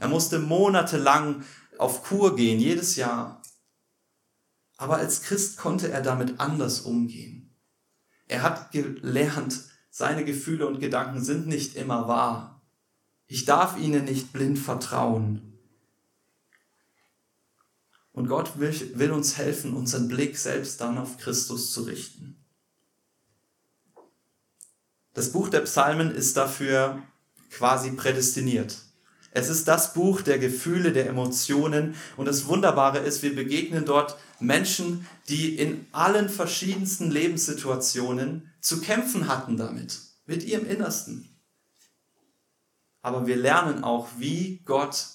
Er 0.00 0.08
musste 0.08 0.38
monatelang 0.38 1.44
auf 1.76 2.02
Kur 2.02 2.36
gehen, 2.36 2.60
jedes 2.60 2.96
Jahr. 2.96 3.42
Aber 4.76 4.96
als 4.96 5.22
Christ 5.22 5.58
konnte 5.58 5.90
er 5.90 6.02
damit 6.02 6.40
anders 6.40 6.80
umgehen. 6.80 7.54
Er 8.26 8.42
hat 8.42 8.72
gelernt, 8.72 9.64
seine 9.98 10.24
Gefühle 10.24 10.64
und 10.68 10.78
Gedanken 10.78 11.24
sind 11.24 11.48
nicht 11.48 11.74
immer 11.74 12.06
wahr. 12.06 12.62
Ich 13.26 13.46
darf 13.46 13.76
ihnen 13.76 14.04
nicht 14.04 14.32
blind 14.32 14.56
vertrauen. 14.56 15.58
Und 18.12 18.28
Gott 18.28 18.60
will, 18.60 18.92
will 18.94 19.10
uns 19.10 19.38
helfen, 19.38 19.74
unseren 19.74 20.06
Blick 20.06 20.38
selbst 20.38 20.80
dann 20.80 20.98
auf 20.98 21.18
Christus 21.18 21.72
zu 21.72 21.82
richten. 21.82 22.36
Das 25.14 25.32
Buch 25.32 25.48
der 25.48 25.62
Psalmen 25.62 26.12
ist 26.12 26.36
dafür 26.36 27.02
quasi 27.50 27.90
prädestiniert. 27.90 28.76
Es 29.30 29.48
ist 29.48 29.68
das 29.68 29.94
Buch 29.94 30.22
der 30.22 30.38
Gefühle, 30.38 30.92
der 30.92 31.06
Emotionen 31.06 31.94
und 32.16 32.26
das 32.26 32.46
Wunderbare 32.46 32.98
ist, 32.98 33.22
wir 33.22 33.34
begegnen 33.34 33.84
dort 33.84 34.16
Menschen, 34.40 35.06
die 35.28 35.56
in 35.56 35.86
allen 35.92 36.28
verschiedensten 36.28 37.10
Lebenssituationen 37.10 38.50
zu 38.60 38.80
kämpfen 38.80 39.28
hatten 39.28 39.56
damit, 39.56 40.00
mit 40.26 40.44
ihrem 40.44 40.66
Innersten. 40.66 41.28
Aber 43.02 43.26
wir 43.26 43.36
lernen 43.36 43.84
auch, 43.84 44.08
wie 44.18 44.60
Gott 44.64 45.06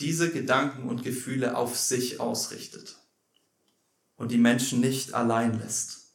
diese 0.00 0.30
Gedanken 0.30 0.88
und 0.88 1.02
Gefühle 1.02 1.56
auf 1.56 1.76
sich 1.76 2.20
ausrichtet 2.20 2.96
und 4.16 4.30
die 4.30 4.38
Menschen 4.38 4.80
nicht 4.80 5.14
allein 5.14 5.58
lässt. 5.58 6.12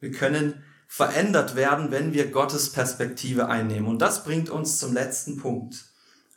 Wir 0.00 0.12
können 0.12 0.62
verändert 0.94 1.56
werden, 1.56 1.90
wenn 1.90 2.12
wir 2.12 2.30
Gottes 2.30 2.70
Perspektive 2.70 3.48
einnehmen. 3.48 3.88
Und 3.88 3.98
das 3.98 4.22
bringt 4.22 4.48
uns 4.48 4.78
zum 4.78 4.94
letzten 4.94 5.38
Punkt, 5.38 5.86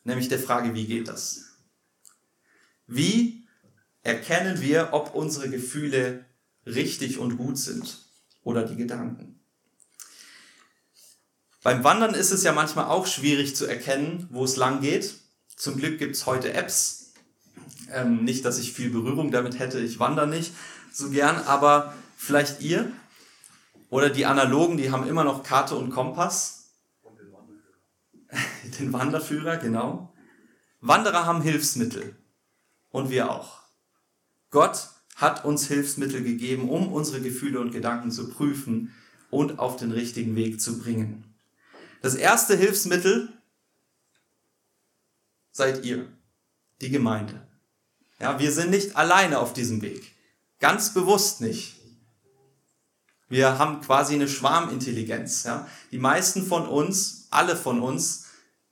nämlich 0.04 0.30
der 0.30 0.40
Frage, 0.40 0.74
wie 0.74 0.88
geht 0.88 1.08
das? 1.08 1.60
Wie 2.88 3.48
erkennen 4.02 4.60
wir, 4.60 4.90
ob 4.94 5.14
unsere 5.14 5.48
Gefühle 5.52 6.26
richtig 6.66 7.20
und 7.20 7.38
gut 7.38 7.60
sind 7.60 8.00
oder 8.42 8.64
die 8.64 8.78
Gedanken? 8.78 9.40
Beim 11.62 11.84
Wandern 11.84 12.16
ist 12.16 12.32
es 12.32 12.42
ja 12.42 12.52
manchmal 12.52 12.86
auch 12.86 13.06
schwierig 13.06 13.56
zu 13.56 13.68
erkennen, 13.68 14.28
wo 14.32 14.44
es 14.44 14.56
lang 14.56 14.82
geht. 14.82 15.20
Zum 15.56 15.78
Glück 15.78 16.00
gibt 16.00 16.16
es 16.16 16.26
heute 16.26 16.54
Apps. 16.54 17.14
Ähm, 17.92 18.24
nicht, 18.24 18.44
dass 18.44 18.58
ich 18.58 18.74
viel 18.74 18.90
Berührung 18.90 19.30
damit 19.30 19.60
hätte, 19.60 19.80
ich 19.82 20.00
wandere 20.00 20.28
nicht 20.28 20.52
so 20.92 21.12
gern, 21.12 21.36
aber 21.46 21.94
vielleicht 22.18 22.62
ihr 22.62 22.92
oder 23.90 24.10
die 24.10 24.26
Analogen, 24.26 24.78
die 24.78 24.92
haben 24.92 25.08
immer 25.08 25.24
noch 25.24 25.44
Karte 25.44 25.76
und 25.76 25.90
Kompass. 25.92 26.72
Und 27.04 27.20
den 27.20 27.32
Wanderführer. 27.32 28.78
Den 28.80 28.94
Wanderführer, 28.94 29.58
genau. 29.58 30.14
Wanderer 30.82 31.26
haben 31.26 31.42
Hilfsmittel. 31.42 32.16
Und 32.90 33.10
wir 33.10 33.32
auch. 33.32 33.62
Gott 34.50 34.90
hat 35.16 35.46
uns 35.46 35.68
Hilfsmittel 35.68 36.24
gegeben, 36.24 36.70
um 36.70 36.92
unsere 36.92 37.22
Gefühle 37.22 37.60
und 37.60 37.72
Gedanken 37.72 38.12
zu 38.12 38.30
prüfen 38.30 38.94
und 39.30 39.60
auf 39.60 39.76
den 39.76 39.92
richtigen 39.92 40.36
Weg 40.36 40.62
zu 40.62 40.80
bringen. 40.80 41.36
Das 42.02 42.16
erste 42.16 42.56
Hilfsmittel 42.56 43.34
seid 45.52 45.84
ihr, 45.84 46.08
die 46.82 46.90
Gemeinde. 46.90 47.48
Ja, 48.20 48.40
wir 48.40 48.52
sind 48.52 48.70
nicht 48.70 48.96
alleine 48.96 49.40
auf 49.40 49.54
diesem 49.54 49.82
Weg. 49.82 50.16
Ganz 50.60 50.94
bewusst 50.94 51.42
nicht. 51.42 51.77
Wir 53.30 53.60
haben 53.60 53.82
quasi 53.82 54.16
eine 54.16 54.28
Schwarmintelligenz. 54.28 55.44
Ja. 55.44 55.68
Die 55.92 56.00
meisten 56.00 56.46
von 56.46 56.68
uns, 56.68 57.28
alle 57.30 57.56
von 57.56 57.82
uns, 57.82 58.26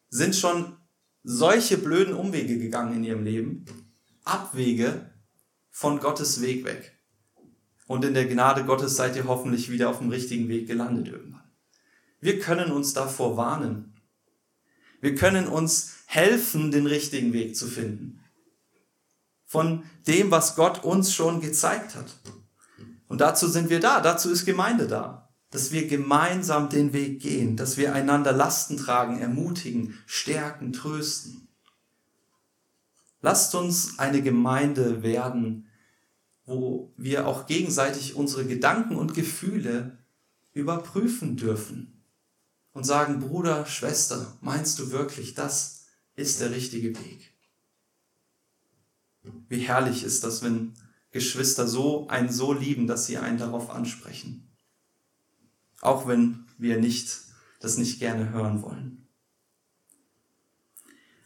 sind 0.10 0.36
schon 0.36 0.78
solche 1.24 1.78
blöden 1.78 2.14
Umwege 2.14 2.58
gegangen 2.58 2.98
in 2.98 3.04
ihrem 3.04 3.24
Leben. 3.24 3.66
Abwege 4.24 5.10
von 5.70 6.00
Gottes 6.00 6.42
Weg 6.42 6.64
weg. 6.64 6.98
Und 7.88 8.06
in 8.06 8.14
der 8.14 8.26
Gnade 8.26 8.64
Gottes 8.64 8.96
seid 8.96 9.16
ihr 9.16 9.26
hoffentlich 9.26 9.70
wieder 9.70 9.90
auf 9.90 10.00
dem 10.00 10.10
richtigen 10.10 10.48
Weg 10.48 10.68
gelandet 10.68 11.08
irgendwann. 11.10 11.44
Wir 12.20 12.40
können 12.40 12.72
uns 12.72 12.94
davor 12.94 13.38
warnen. 13.38 13.94
Wir 15.02 15.16
können 15.16 15.48
uns 15.48 15.98
helfen, 16.08 16.72
den 16.72 16.88
richtigen 16.88 17.34
Weg 17.34 17.56
zu 17.56 17.68
finden. 17.68 18.24
Von 19.44 19.84
dem, 20.08 20.32
was 20.32 20.56
Gott 20.56 20.84
uns 20.84 21.14
schon 21.14 21.42
gezeigt 21.42 21.94
hat. 21.96 22.16
Und 23.08 23.22
dazu 23.22 23.48
sind 23.48 23.70
wir 23.70 23.80
da, 23.80 24.02
dazu 24.02 24.32
ist 24.32 24.46
Gemeinde 24.46 24.88
da. 24.88 25.30
Dass 25.52 25.72
wir 25.72 25.88
gemeinsam 25.88 26.70
den 26.70 26.92
Weg 26.92 27.22
gehen, 27.22 27.56
dass 27.56 27.78
wir 27.78 27.94
einander 27.94 28.32
Lasten 28.32 28.78
tragen, 28.78 29.20
ermutigen, 29.20 29.98
stärken, 30.06 30.74
trösten. 30.74 31.48
Lasst 33.22 33.56
uns 33.56 33.98
eine 34.00 34.22
Gemeinde 34.22 35.02
werden, 35.02 35.68
wo 36.46 36.94
wir 36.98 37.28
auch 37.28 37.48
gegenseitig 37.48 38.16
unsere 38.16 38.46
Gedanken 38.46 38.98
und 38.98 39.14
Gefühle 39.14 39.98
überprüfen 40.54 41.38
dürfen 41.38 42.04
und 42.74 42.84
sagen, 42.84 43.20
Bruder, 43.20 43.66
Schwester, 43.66 44.38
meinst 44.42 44.78
du 44.80 44.92
wirklich 44.92 45.34
das? 45.34 45.76
ist 46.16 46.42
der 46.42 46.52
richtige 46.52 46.98
Weg. 46.98 47.34
Wie 49.50 49.60
herrlich 49.60 50.04
ist 50.04 50.24
das, 50.24 50.44
wenn 50.44 50.74
Geschwister 51.16 51.66
so 51.66 52.10
einen 52.10 52.30
so 52.30 52.52
lieben, 52.52 52.88
dass 52.88 53.06
sie 53.06 53.18
einen 53.18 53.38
darauf 53.38 53.70
ansprechen. 53.70 54.52
Auch 55.80 56.10
wenn 56.10 56.46
wir 56.58 56.78
nicht, 56.78 57.22
das 57.62 57.78
nicht 57.78 58.00
gerne 58.00 58.32
hören 58.32 58.62
wollen. 58.62 59.08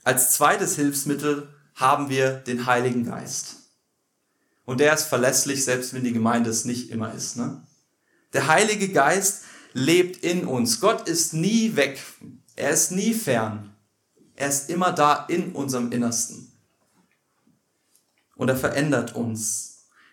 Als 0.04 0.34
zweites 0.34 0.76
Hilfsmittel 0.76 1.50
haben 1.74 2.08
wir 2.08 2.34
den 2.34 2.68
Heiligen 2.68 3.04
Geist. 3.04 3.56
Und 4.64 4.80
der 4.80 4.94
ist 4.94 5.06
verlässlich, 5.06 5.66
selbst 5.66 5.96
wenn 5.96 6.04
die 6.04 6.14
Gemeinde 6.14 6.52
es 6.52 6.66
nicht 6.66 6.92
immer 6.92 7.12
ist. 7.16 7.38
Ne? 7.38 7.66
Der 8.34 8.46
Heilige 8.46 8.90
Geist 8.90 9.42
lebt 9.74 10.18
in 10.18 10.46
uns. 10.46 10.80
Gott 10.82 11.10
ist 11.10 11.34
nie 11.34 11.76
weg. 11.76 12.00
Er 12.56 12.70
ist 12.70 12.92
nie 12.92 13.16
fern. 13.16 13.74
Er 14.36 14.50
ist 14.50 14.70
immer 14.70 14.92
da 14.92 15.26
in 15.26 15.54
unserem 15.54 15.92
Innersten. 15.92 16.52
Und 18.36 18.50
er 18.50 18.56
verändert 18.56 19.16
uns. 19.16 19.69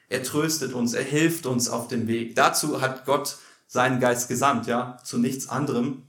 Er 0.09 0.23
tröstet 0.23 0.73
uns. 0.73 0.95
Er 0.95 1.03
hilft 1.03 1.47
uns 1.47 1.69
auf 1.69 1.89
dem 1.89 2.07
Weg. 2.07 2.37
Dazu 2.37 2.81
hat 2.81 3.05
Gott 3.05 3.39
seinen 3.67 4.01
Geist 4.01 4.29
gesandt, 4.29 4.67
ja, 4.67 4.99
zu 5.05 5.19
nichts 5.19 5.49
anderem. 5.49 6.05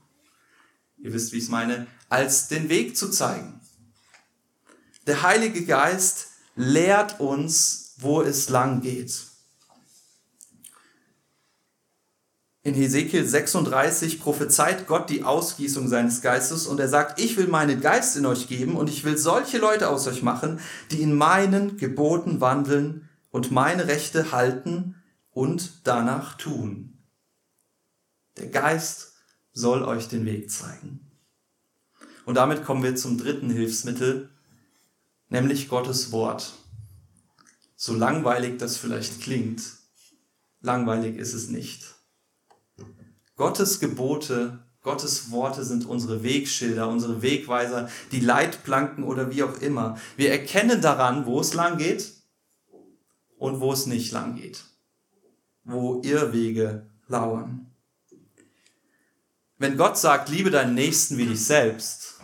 Ihr 0.97 1.13
wisst, 1.13 1.31
wie 1.31 1.37
ich 1.37 1.45
es 1.45 1.49
meine, 1.49 1.87
als 2.09 2.47
den 2.47 2.69
Weg 2.69 2.95
zu 2.95 3.09
zeigen. 3.09 3.59
Der 5.07 5.21
Heilige 5.21 5.65
Geist 5.65 6.27
lehrt 6.55 7.19
uns, 7.19 7.95
wo 7.97 8.21
es 8.21 8.49
lang 8.49 8.81
geht. 8.81 9.23
In 12.63 12.73
Hesekiel 12.73 13.25
36 13.25 14.19
prophezeit 14.19 14.87
Gott 14.87 15.09
die 15.09 15.23
Ausgießung 15.23 15.87
seines 15.87 16.21
Geistes 16.21 16.67
und 16.67 16.81
er 16.81 16.89
sagt, 16.89 17.21
ich 17.21 17.37
will 17.37 17.47
meinen 17.47 17.79
Geist 17.79 18.17
in 18.17 18.25
euch 18.25 18.49
geben 18.49 18.75
und 18.75 18.89
ich 18.89 19.05
will 19.05 19.17
solche 19.17 19.57
Leute 19.57 19.87
aus 19.87 20.05
euch 20.05 20.21
machen, 20.21 20.59
die 20.91 21.01
in 21.01 21.15
meinen 21.15 21.77
Geboten 21.77 22.41
wandeln 22.41 23.06
und 23.31 23.51
meine 23.51 23.87
Rechte 23.87 24.31
halten 24.31 24.95
und 25.31 25.87
danach 25.87 26.35
tun. 26.35 26.97
Der 28.37 28.47
Geist 28.47 29.13
soll 29.53 29.83
euch 29.83 30.07
den 30.07 30.25
Weg 30.25 30.51
zeigen. 30.51 31.11
Und 32.25 32.35
damit 32.35 32.65
kommen 32.65 32.83
wir 32.83 32.95
zum 32.95 33.17
dritten 33.17 33.49
Hilfsmittel, 33.49 34.29
nämlich 35.29 35.69
Gottes 35.69 36.11
Wort. 36.11 36.53
So 37.75 37.93
langweilig 37.93 38.57
das 38.57 38.77
vielleicht 38.77 39.21
klingt, 39.21 39.61
langweilig 40.61 41.17
ist 41.17 41.33
es 41.33 41.49
nicht. 41.49 41.95
Gottes 43.35 43.79
Gebote, 43.79 44.59
Gottes 44.81 45.31
Worte 45.31 45.63
sind 45.63 45.85
unsere 45.85 46.23
Wegschilder, 46.23 46.87
unsere 46.87 47.21
Wegweiser, 47.21 47.89
die 48.11 48.19
Leitplanken 48.19 49.03
oder 49.03 49.31
wie 49.31 49.43
auch 49.43 49.61
immer. 49.61 49.99
Wir 50.15 50.31
erkennen 50.31 50.81
daran, 50.81 51.25
wo 51.25 51.39
es 51.39 51.53
lang 51.53 51.77
geht 51.77 52.16
und 53.37 53.59
wo 53.59 53.71
es 53.71 53.85
nicht 53.85 54.11
lang 54.11 54.35
geht. 54.35 54.63
Wo 55.63 56.01
Irrwege 56.01 56.89
lauern. 57.07 57.71
Wenn 59.57 59.77
Gott 59.77 59.97
sagt, 59.97 60.29
liebe 60.29 60.51
deinen 60.51 60.75
Nächsten 60.75 61.17
wie 61.17 61.25
dich 61.25 61.43
selbst, 61.43 62.19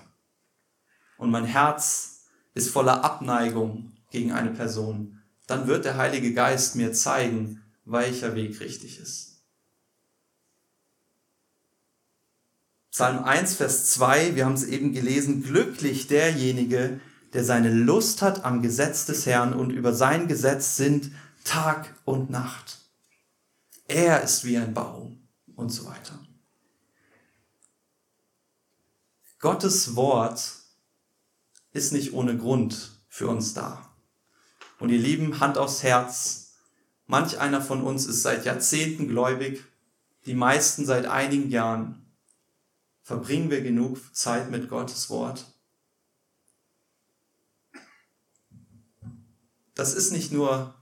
und 1.17 1.31
mein 1.31 1.45
Herz 1.45 2.25
ist 2.53 2.69
voller 2.69 3.03
Abneigung 3.03 3.93
gegen 4.11 4.31
eine 4.31 4.51
Person, 4.51 5.21
dann 5.47 5.67
wird 5.67 5.85
der 5.85 5.97
Heilige 5.97 6.33
Geist 6.33 6.75
mir 6.75 6.93
zeigen, 6.93 7.63
welcher 7.85 8.35
Weg 8.35 8.59
richtig 8.59 8.99
ist. 8.99 9.41
Psalm 12.91 13.23
1, 13.23 13.55
Vers 13.55 13.89
2, 13.91 14.35
wir 14.35 14.45
haben 14.45 14.53
es 14.53 14.65
eben 14.65 14.93
gelesen, 14.93 15.41
glücklich 15.41 16.07
derjenige, 16.07 16.99
der 17.33 17.43
seine 17.43 17.71
Lust 17.71 18.21
hat 18.21 18.45
am 18.45 18.61
Gesetz 18.61 19.05
des 19.05 19.25
Herrn 19.25 19.53
und 19.53 19.71
über 19.71 19.93
sein 19.93 20.27
Gesetz 20.27 20.75
sind 20.75 21.11
Tag 21.43 21.93
und 22.05 22.29
Nacht. 22.29 22.79
Er 23.87 24.21
ist 24.21 24.45
wie 24.45 24.57
ein 24.57 24.73
Baum 24.73 25.27
und 25.55 25.69
so 25.69 25.85
weiter. 25.85 26.19
Gottes 29.39 29.95
Wort 29.95 30.53
ist 31.73 31.91
nicht 31.91 32.13
ohne 32.13 32.37
Grund 32.37 32.91
für 33.09 33.27
uns 33.27 33.53
da. 33.53 33.89
Und 34.79 34.89
ihr 34.89 34.99
Lieben, 34.99 35.39
Hand 35.39 35.57
aufs 35.57 35.83
Herz, 35.83 36.53
manch 37.07 37.39
einer 37.39 37.61
von 37.61 37.83
uns 37.83 38.05
ist 38.05 38.21
seit 38.21 38.45
Jahrzehnten 38.45 39.07
gläubig, 39.07 39.63
die 40.25 40.33
meisten 40.33 40.85
seit 40.85 41.07
einigen 41.07 41.49
Jahren. 41.49 42.05
Verbringen 43.01 43.49
wir 43.49 43.61
genug 43.61 44.15
Zeit 44.15 44.49
mit 44.49 44.69
Gottes 44.69 45.09
Wort? 45.09 45.52
Das 49.75 49.93
ist 49.93 50.11
nicht 50.11 50.31
nur 50.31 50.75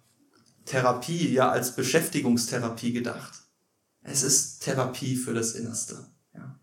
Therapie, 0.65 1.31
ja, 1.31 1.49
als 1.49 1.75
Beschäftigungstherapie 1.75 2.93
gedacht. 2.93 3.33
Es 4.03 4.23
ist 4.23 4.59
Therapie 4.59 5.15
für 5.15 5.33
das 5.33 5.53
Innerste. 5.53 6.07
Ja. 6.33 6.59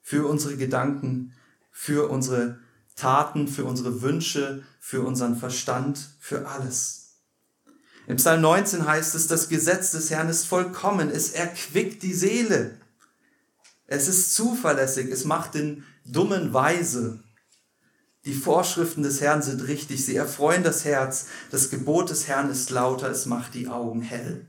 Für 0.00 0.26
unsere 0.26 0.56
Gedanken, 0.56 1.34
für 1.70 2.08
unsere 2.10 2.60
Taten, 2.96 3.48
für 3.48 3.64
unsere 3.64 4.02
Wünsche, 4.02 4.62
für 4.78 5.02
unseren 5.02 5.36
Verstand, 5.36 6.16
für 6.20 6.46
alles. 6.48 7.04
Im 8.06 8.16
Psalm 8.16 8.42
19 8.42 8.86
heißt 8.86 9.14
es, 9.14 9.26
das 9.26 9.48
Gesetz 9.48 9.90
des 9.90 10.10
Herrn 10.10 10.28
ist 10.28 10.46
vollkommen, 10.46 11.10
es 11.10 11.30
erquickt 11.30 12.02
die 12.02 12.12
Seele. 12.12 12.78
Es 13.86 14.08
ist 14.08 14.34
zuverlässig, 14.34 15.10
es 15.10 15.24
macht 15.24 15.54
den 15.54 15.84
Dummen 16.04 16.52
weise. 16.52 17.23
Die 18.24 18.34
Vorschriften 18.34 19.02
des 19.02 19.20
Herrn 19.20 19.42
sind 19.42 19.66
richtig, 19.66 20.04
sie 20.04 20.16
erfreuen 20.16 20.62
das 20.62 20.84
Herz. 20.84 21.26
Das 21.50 21.68
Gebot 21.68 22.08
des 22.08 22.26
Herrn 22.26 22.50
ist 22.50 22.70
lauter, 22.70 23.10
es 23.10 23.26
macht 23.26 23.54
die 23.54 23.68
Augen 23.68 24.00
hell. 24.00 24.48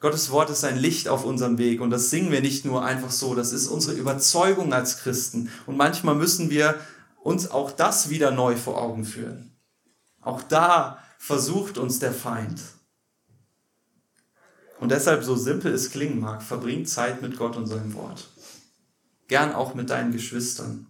Gottes 0.00 0.30
Wort 0.30 0.48
ist 0.48 0.64
ein 0.64 0.78
Licht 0.78 1.08
auf 1.08 1.24
unserem 1.24 1.58
Weg 1.58 1.80
und 1.80 1.90
das 1.90 2.08
singen 2.08 2.30
wir 2.30 2.40
nicht 2.40 2.64
nur 2.64 2.84
einfach 2.84 3.10
so, 3.10 3.34
das 3.34 3.52
ist 3.52 3.66
unsere 3.66 3.96
Überzeugung 3.96 4.72
als 4.72 4.98
Christen. 4.98 5.50
Und 5.66 5.76
manchmal 5.76 6.14
müssen 6.14 6.50
wir 6.50 6.76
uns 7.22 7.50
auch 7.50 7.72
das 7.72 8.08
wieder 8.08 8.30
neu 8.30 8.56
vor 8.56 8.80
Augen 8.80 9.04
führen. 9.04 9.56
Auch 10.20 10.42
da 10.42 11.02
versucht 11.18 11.78
uns 11.78 11.98
der 11.98 12.12
Feind. 12.12 12.60
Und 14.78 14.92
deshalb, 14.92 15.24
so 15.24 15.34
simpel 15.34 15.74
es 15.74 15.90
klingen 15.90 16.20
mag, 16.20 16.42
verbring 16.42 16.86
Zeit 16.86 17.20
mit 17.20 17.36
Gott 17.36 17.56
und 17.56 17.66
seinem 17.66 17.92
Wort. 17.94 18.28
Gern 19.26 19.52
auch 19.52 19.74
mit 19.74 19.90
deinen 19.90 20.12
Geschwistern. 20.12 20.86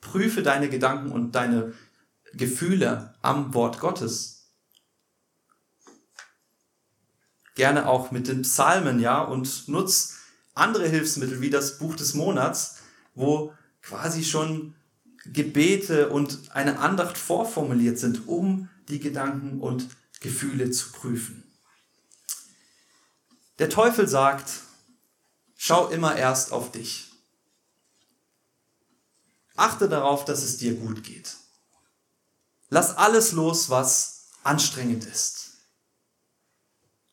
Prüfe 0.00 0.42
deine 0.42 0.68
Gedanken 0.68 1.12
und 1.12 1.34
deine 1.34 1.72
Gefühle 2.32 3.14
am 3.22 3.54
Wort 3.54 3.80
Gottes. 3.80 4.40
gerne 7.60 7.86
auch 7.86 8.10
mit 8.10 8.26
den 8.26 8.40
Psalmen, 8.40 9.00
ja, 9.00 9.20
und 9.20 9.68
nutz 9.68 10.16
andere 10.54 10.88
Hilfsmittel 10.88 11.42
wie 11.42 11.50
das 11.50 11.76
Buch 11.76 11.94
des 11.94 12.14
Monats, 12.14 12.76
wo 13.14 13.52
quasi 13.82 14.24
schon 14.24 14.74
Gebete 15.26 16.08
und 16.08 16.38
eine 16.54 16.78
Andacht 16.78 17.18
vorformuliert 17.18 17.98
sind, 17.98 18.26
um 18.26 18.70
die 18.88 18.98
Gedanken 18.98 19.60
und 19.60 19.88
Gefühle 20.20 20.70
zu 20.70 20.90
prüfen. 20.92 21.44
Der 23.58 23.68
Teufel 23.68 24.08
sagt, 24.08 24.50
schau 25.58 25.88
immer 25.88 26.16
erst 26.16 26.52
auf 26.52 26.72
dich. 26.72 27.09
Achte 29.60 29.90
darauf, 29.90 30.24
dass 30.24 30.42
es 30.42 30.56
dir 30.56 30.74
gut 30.74 31.04
geht. 31.04 31.36
Lass 32.70 32.96
alles 32.96 33.32
los, 33.32 33.68
was 33.68 34.28
anstrengend 34.42 35.04
ist. 35.04 35.50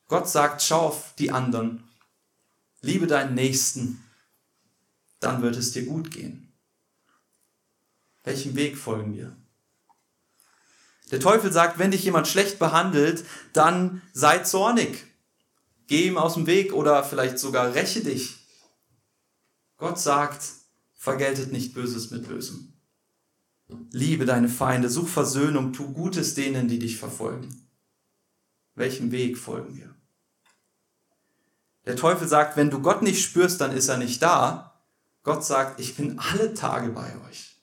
Gott 0.08 0.30
sagt, 0.30 0.62
schau 0.62 0.88
auf 0.88 1.14
die 1.16 1.32
anderen, 1.32 1.84
liebe 2.80 3.06
deinen 3.06 3.36
Nächsten, 3.36 4.02
dann 5.20 5.42
wird 5.42 5.58
es 5.58 5.74
dir 5.74 5.86
gut 5.86 6.10
gehen. 6.10 6.54
Welchem 8.24 8.56
Weg 8.56 8.78
folgen 8.78 9.14
wir? 9.14 9.36
Der 11.12 11.20
Teufel 11.20 11.52
sagt, 11.52 11.80
wenn 11.80 11.92
dich 11.92 12.06
jemand 12.06 12.30
schlecht 12.30 12.60
behandelt, 12.60 13.26
dann 13.52 14.02
sei 14.14 14.40
zornig. 14.40 15.04
Geh 15.88 16.08
ihm 16.08 16.18
aus 16.18 16.36
dem 16.36 16.48
Weg 16.48 16.72
oder 16.72 17.04
vielleicht 17.04 17.40
sogar 17.40 17.74
räche 17.74 18.02
dich. 18.02 18.38
Gott 19.76 20.00
sagt, 20.00 20.57
vergeltet 21.08 21.54
nicht 21.54 21.74
Böses 21.74 22.12
mit 22.12 22.28
Bösem. 22.28 22.74
Liebe 23.94 24.26
deine 24.26 24.50
Feinde, 24.50 24.90
such 24.90 25.08
Versöhnung, 25.08 25.72
tu 25.72 25.94
Gutes 25.94 26.34
denen, 26.34 26.68
die 26.68 26.80
dich 26.80 26.98
verfolgen. 26.98 27.70
Welchem 28.76 29.12
Weg 29.12 29.38
folgen 29.38 29.78
wir? 29.78 29.96
Der 31.86 31.96
Teufel 31.96 32.28
sagt, 32.28 32.58
wenn 32.58 32.70
du 32.70 32.82
Gott 32.82 33.04
nicht 33.04 33.24
spürst, 33.24 33.62
dann 33.62 33.72
ist 33.72 33.88
er 33.88 33.96
nicht 33.96 34.22
da. 34.22 34.84
Gott 35.24 35.46
sagt, 35.46 35.80
ich 35.80 35.96
bin 35.96 36.20
alle 36.20 36.54
Tage 36.54 36.90
bei 36.90 37.14
euch. 37.30 37.56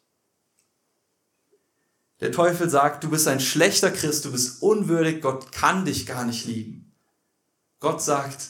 Der 2.20 2.32
Teufel 2.32 2.70
sagt, 2.70 3.04
du 3.04 3.10
bist 3.10 3.28
ein 3.28 3.40
schlechter 3.40 3.90
Christ, 3.90 4.24
du 4.24 4.32
bist 4.32 4.62
unwürdig, 4.62 5.20
Gott 5.20 5.52
kann 5.52 5.84
dich 5.84 6.06
gar 6.06 6.24
nicht 6.24 6.46
lieben. 6.46 6.94
Gott 7.78 8.00
sagt, 8.00 8.48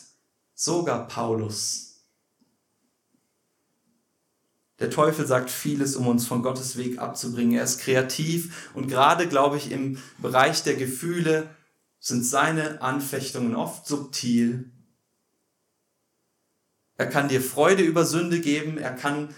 sogar 0.55 1.09
Paulus. 1.09 1.94
Der 4.81 4.91
Teufel 4.91 5.27
sagt 5.27 5.51
vieles, 5.51 5.97
um 5.97 6.09
uns 6.09 6.27
von 6.27 6.43
Gottes 6.43 6.77
Weg 6.77 6.99
abzubringen. 6.99 7.57
Er 7.57 7.65
ist 7.65 7.81
kreativ 7.81 8.71
und 8.75 8.89
gerade, 8.89 9.29
glaube 9.29 9.57
ich, 9.57 9.71
im 9.71 9.99
Bereich 10.19 10.63
der 10.63 10.75
Gefühle 10.75 11.49
sind 12.01 12.25
seine 12.25 12.83
Anfechtungen 12.83 13.55
oft 13.55 13.87
subtil 13.87 14.71
er 16.97 17.09
kann 17.09 17.29
dir 17.29 17.41
Freude 17.41 17.83
über 17.83 18.05
Sünde 18.05 18.41
geben. 18.41 18.79
Er 18.79 18.95
kann 18.95 19.35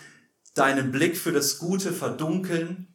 deinen 0.55 0.93
Blick 0.93 1.17
für 1.17 1.33
das 1.33 1.59
Gute 1.59 1.93
verdunkeln. 1.93 2.89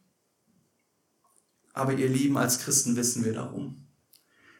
Aber 1.72 1.92
ihr 1.92 2.08
Lieben, 2.08 2.36
als 2.36 2.60
Christen 2.60 2.96
wissen 2.96 3.24
wir 3.24 3.32
darum. 3.32 3.86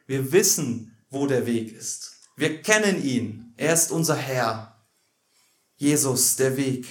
Wir 0.06 0.32
wissen, 0.32 0.96
wo 1.10 1.26
der 1.26 1.46
Weg 1.46 1.72
ist. 1.72 2.20
Wir 2.36 2.62
kennen 2.62 3.02
ihn. 3.02 3.52
Er 3.56 3.74
ist 3.74 3.92
unser 3.92 4.16
Herr. 4.16 4.84
Jesus, 5.76 6.36
der 6.36 6.56
Weg. 6.56 6.86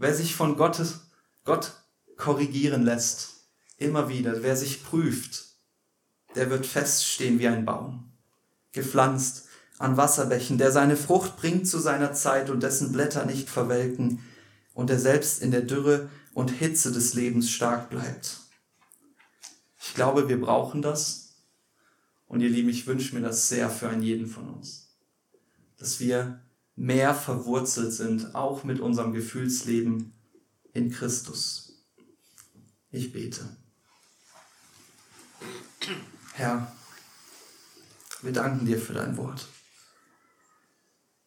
Wer 0.00 0.14
sich 0.14 0.34
von 0.34 0.56
Gottes, 0.56 1.00
Gott 1.44 1.74
korrigieren 2.16 2.84
lässt, 2.84 3.34
immer 3.76 4.08
wieder, 4.08 4.42
wer 4.42 4.56
sich 4.56 4.82
prüft, 4.82 5.44
der 6.34 6.48
wird 6.48 6.64
feststehen 6.64 7.38
wie 7.38 7.48
ein 7.48 7.66
Baum, 7.66 8.10
gepflanzt 8.72 9.48
an 9.76 9.98
Wasserbächen, 9.98 10.56
der 10.56 10.72
seine 10.72 10.96
Frucht 10.96 11.36
bringt 11.36 11.68
zu 11.68 11.78
seiner 11.78 12.14
Zeit 12.14 12.48
und 12.48 12.62
dessen 12.62 12.92
Blätter 12.92 13.26
nicht 13.26 13.50
verwelken 13.50 14.24
und 14.72 14.88
der 14.88 14.98
selbst 14.98 15.42
in 15.42 15.50
der 15.50 15.60
Dürre 15.60 16.08
und 16.32 16.48
Hitze 16.48 16.92
des 16.92 17.12
Lebens 17.12 17.50
stark 17.50 17.90
bleibt. 17.90 18.38
Ich 19.82 19.92
glaube, 19.92 20.30
wir 20.30 20.40
brauchen 20.40 20.80
das. 20.80 21.34
Und 22.26 22.40
ihr 22.40 22.48
Lieben, 22.48 22.70
ich 22.70 22.86
wünsche 22.86 23.14
mir 23.14 23.20
das 23.20 23.50
sehr 23.50 23.68
für 23.68 23.90
einen 23.90 24.02
jeden 24.02 24.28
von 24.28 24.48
uns. 24.48 24.96
Dass 25.76 26.00
wir 26.00 26.40
mehr 26.80 27.14
verwurzelt 27.14 27.92
sind, 27.92 28.34
auch 28.34 28.64
mit 28.64 28.80
unserem 28.80 29.12
Gefühlsleben 29.12 30.14
in 30.72 30.90
Christus. 30.90 31.84
Ich 32.90 33.12
bete. 33.12 33.54
Herr, 36.32 36.74
wir 38.22 38.32
danken 38.32 38.64
dir 38.64 38.80
für 38.80 38.94
dein 38.94 39.18
Wort. 39.18 39.46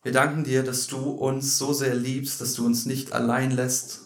Wir 0.02 0.12
danken 0.12 0.44
dir, 0.44 0.64
dass 0.64 0.88
du 0.88 0.98
uns 0.98 1.60
so 1.60 1.72
sehr 1.72 1.94
liebst, 1.94 2.42
dass 2.42 2.56
du 2.56 2.66
uns 2.66 2.88
nicht 2.88 3.12
allein 3.12 3.52
lässt 3.52 4.02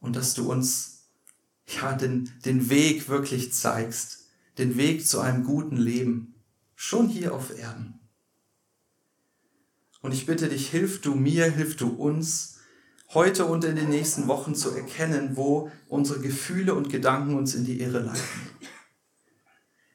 und 0.00 0.16
dass 0.16 0.34
du 0.34 0.50
uns 0.50 1.10
ja 1.64 1.92
den, 1.92 2.32
den 2.44 2.70
Weg 2.70 3.08
wirklich 3.08 3.52
zeigst, 3.52 4.26
den 4.58 4.76
Weg 4.76 5.06
zu 5.06 5.20
einem 5.20 5.44
guten 5.44 5.76
Leben, 5.76 6.34
schon 6.74 7.08
hier 7.08 7.32
auf 7.32 7.56
Erden. 7.56 7.95
Und 10.02 10.12
ich 10.12 10.26
bitte 10.26 10.48
dich, 10.48 10.68
hilf 10.68 11.00
du 11.00 11.14
mir, 11.14 11.50
hilf 11.50 11.76
du 11.76 11.88
uns, 11.88 12.58
heute 13.14 13.46
und 13.46 13.64
in 13.64 13.76
den 13.76 13.88
nächsten 13.88 14.28
Wochen 14.28 14.54
zu 14.54 14.70
erkennen, 14.70 15.36
wo 15.36 15.70
unsere 15.88 16.20
Gefühle 16.20 16.74
und 16.74 16.90
Gedanken 16.90 17.34
uns 17.34 17.54
in 17.54 17.64
die 17.64 17.80
Irre 17.80 18.00
leiten. 18.00 18.22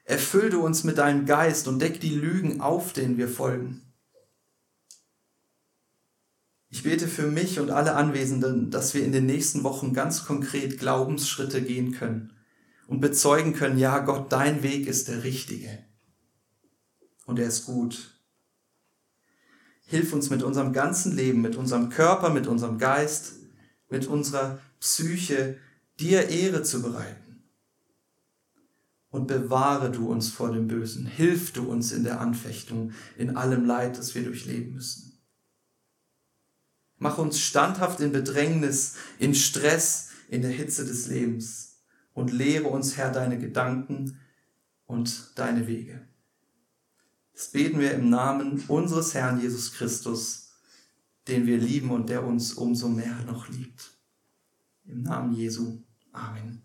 Erfüll 0.04 0.50
du 0.50 0.60
uns 0.64 0.84
mit 0.84 0.98
deinem 0.98 1.26
Geist 1.26 1.68
und 1.68 1.80
deck 1.80 2.00
die 2.00 2.14
Lügen 2.14 2.60
auf, 2.60 2.92
denen 2.92 3.16
wir 3.16 3.28
folgen. 3.28 3.80
Ich 6.68 6.82
bete 6.82 7.06
für 7.06 7.26
mich 7.26 7.60
und 7.60 7.70
alle 7.70 7.94
Anwesenden, 7.94 8.70
dass 8.70 8.94
wir 8.94 9.04
in 9.04 9.12
den 9.12 9.26
nächsten 9.26 9.62
Wochen 9.62 9.92
ganz 9.92 10.24
konkret 10.24 10.78
Glaubensschritte 10.78 11.62
gehen 11.62 11.92
können 11.92 12.32
und 12.86 13.00
bezeugen 13.00 13.52
können, 13.52 13.78
ja 13.78 13.98
Gott, 13.98 14.32
dein 14.32 14.62
Weg 14.62 14.86
ist 14.86 15.08
der 15.08 15.22
richtige 15.22 15.84
und 17.26 17.38
er 17.38 17.48
ist 17.48 17.66
gut. 17.66 18.11
Hilf 19.86 20.12
uns 20.12 20.30
mit 20.30 20.42
unserem 20.42 20.72
ganzen 20.72 21.14
Leben, 21.14 21.42
mit 21.42 21.56
unserem 21.56 21.88
Körper, 21.90 22.30
mit 22.30 22.46
unserem 22.46 22.78
Geist, 22.78 23.34
mit 23.88 24.06
unserer 24.06 24.60
Psyche, 24.80 25.58
dir 26.00 26.28
Ehre 26.28 26.62
zu 26.62 26.82
bereiten. 26.82 27.44
Und 29.10 29.26
bewahre 29.26 29.90
du 29.90 30.10
uns 30.10 30.30
vor 30.30 30.52
dem 30.52 30.68
Bösen. 30.68 31.04
Hilf 31.04 31.52
du 31.52 31.64
uns 31.64 31.92
in 31.92 32.04
der 32.04 32.20
Anfechtung, 32.20 32.92
in 33.18 33.36
allem 33.36 33.66
Leid, 33.66 33.98
das 33.98 34.14
wir 34.14 34.24
durchleben 34.24 34.72
müssen. 34.72 35.20
Mach 36.96 37.18
uns 37.18 37.40
standhaft 37.40 38.00
in 38.00 38.12
Bedrängnis, 38.12 38.94
in 39.18 39.34
Stress, 39.34 40.10
in 40.28 40.40
der 40.40 40.50
Hitze 40.50 40.86
des 40.86 41.08
Lebens 41.08 41.82
und 42.14 42.32
lehre 42.32 42.68
uns, 42.68 42.96
Herr, 42.96 43.10
deine 43.10 43.38
Gedanken 43.38 44.18
und 44.86 45.32
deine 45.36 45.66
Wege. 45.66 46.06
Das 47.32 47.50
beten 47.50 47.80
wir 47.80 47.92
im 47.92 48.10
Namen 48.10 48.62
unseres 48.68 49.14
Herrn 49.14 49.40
Jesus 49.40 49.72
Christus, 49.72 50.52
den 51.28 51.46
wir 51.46 51.58
lieben 51.58 51.90
und 51.90 52.08
der 52.08 52.24
uns 52.24 52.52
umso 52.54 52.88
mehr 52.88 53.22
noch 53.26 53.48
liebt. 53.48 53.96
Im 54.84 55.02
Namen 55.02 55.32
Jesu. 55.32 55.82
Amen. 56.12 56.62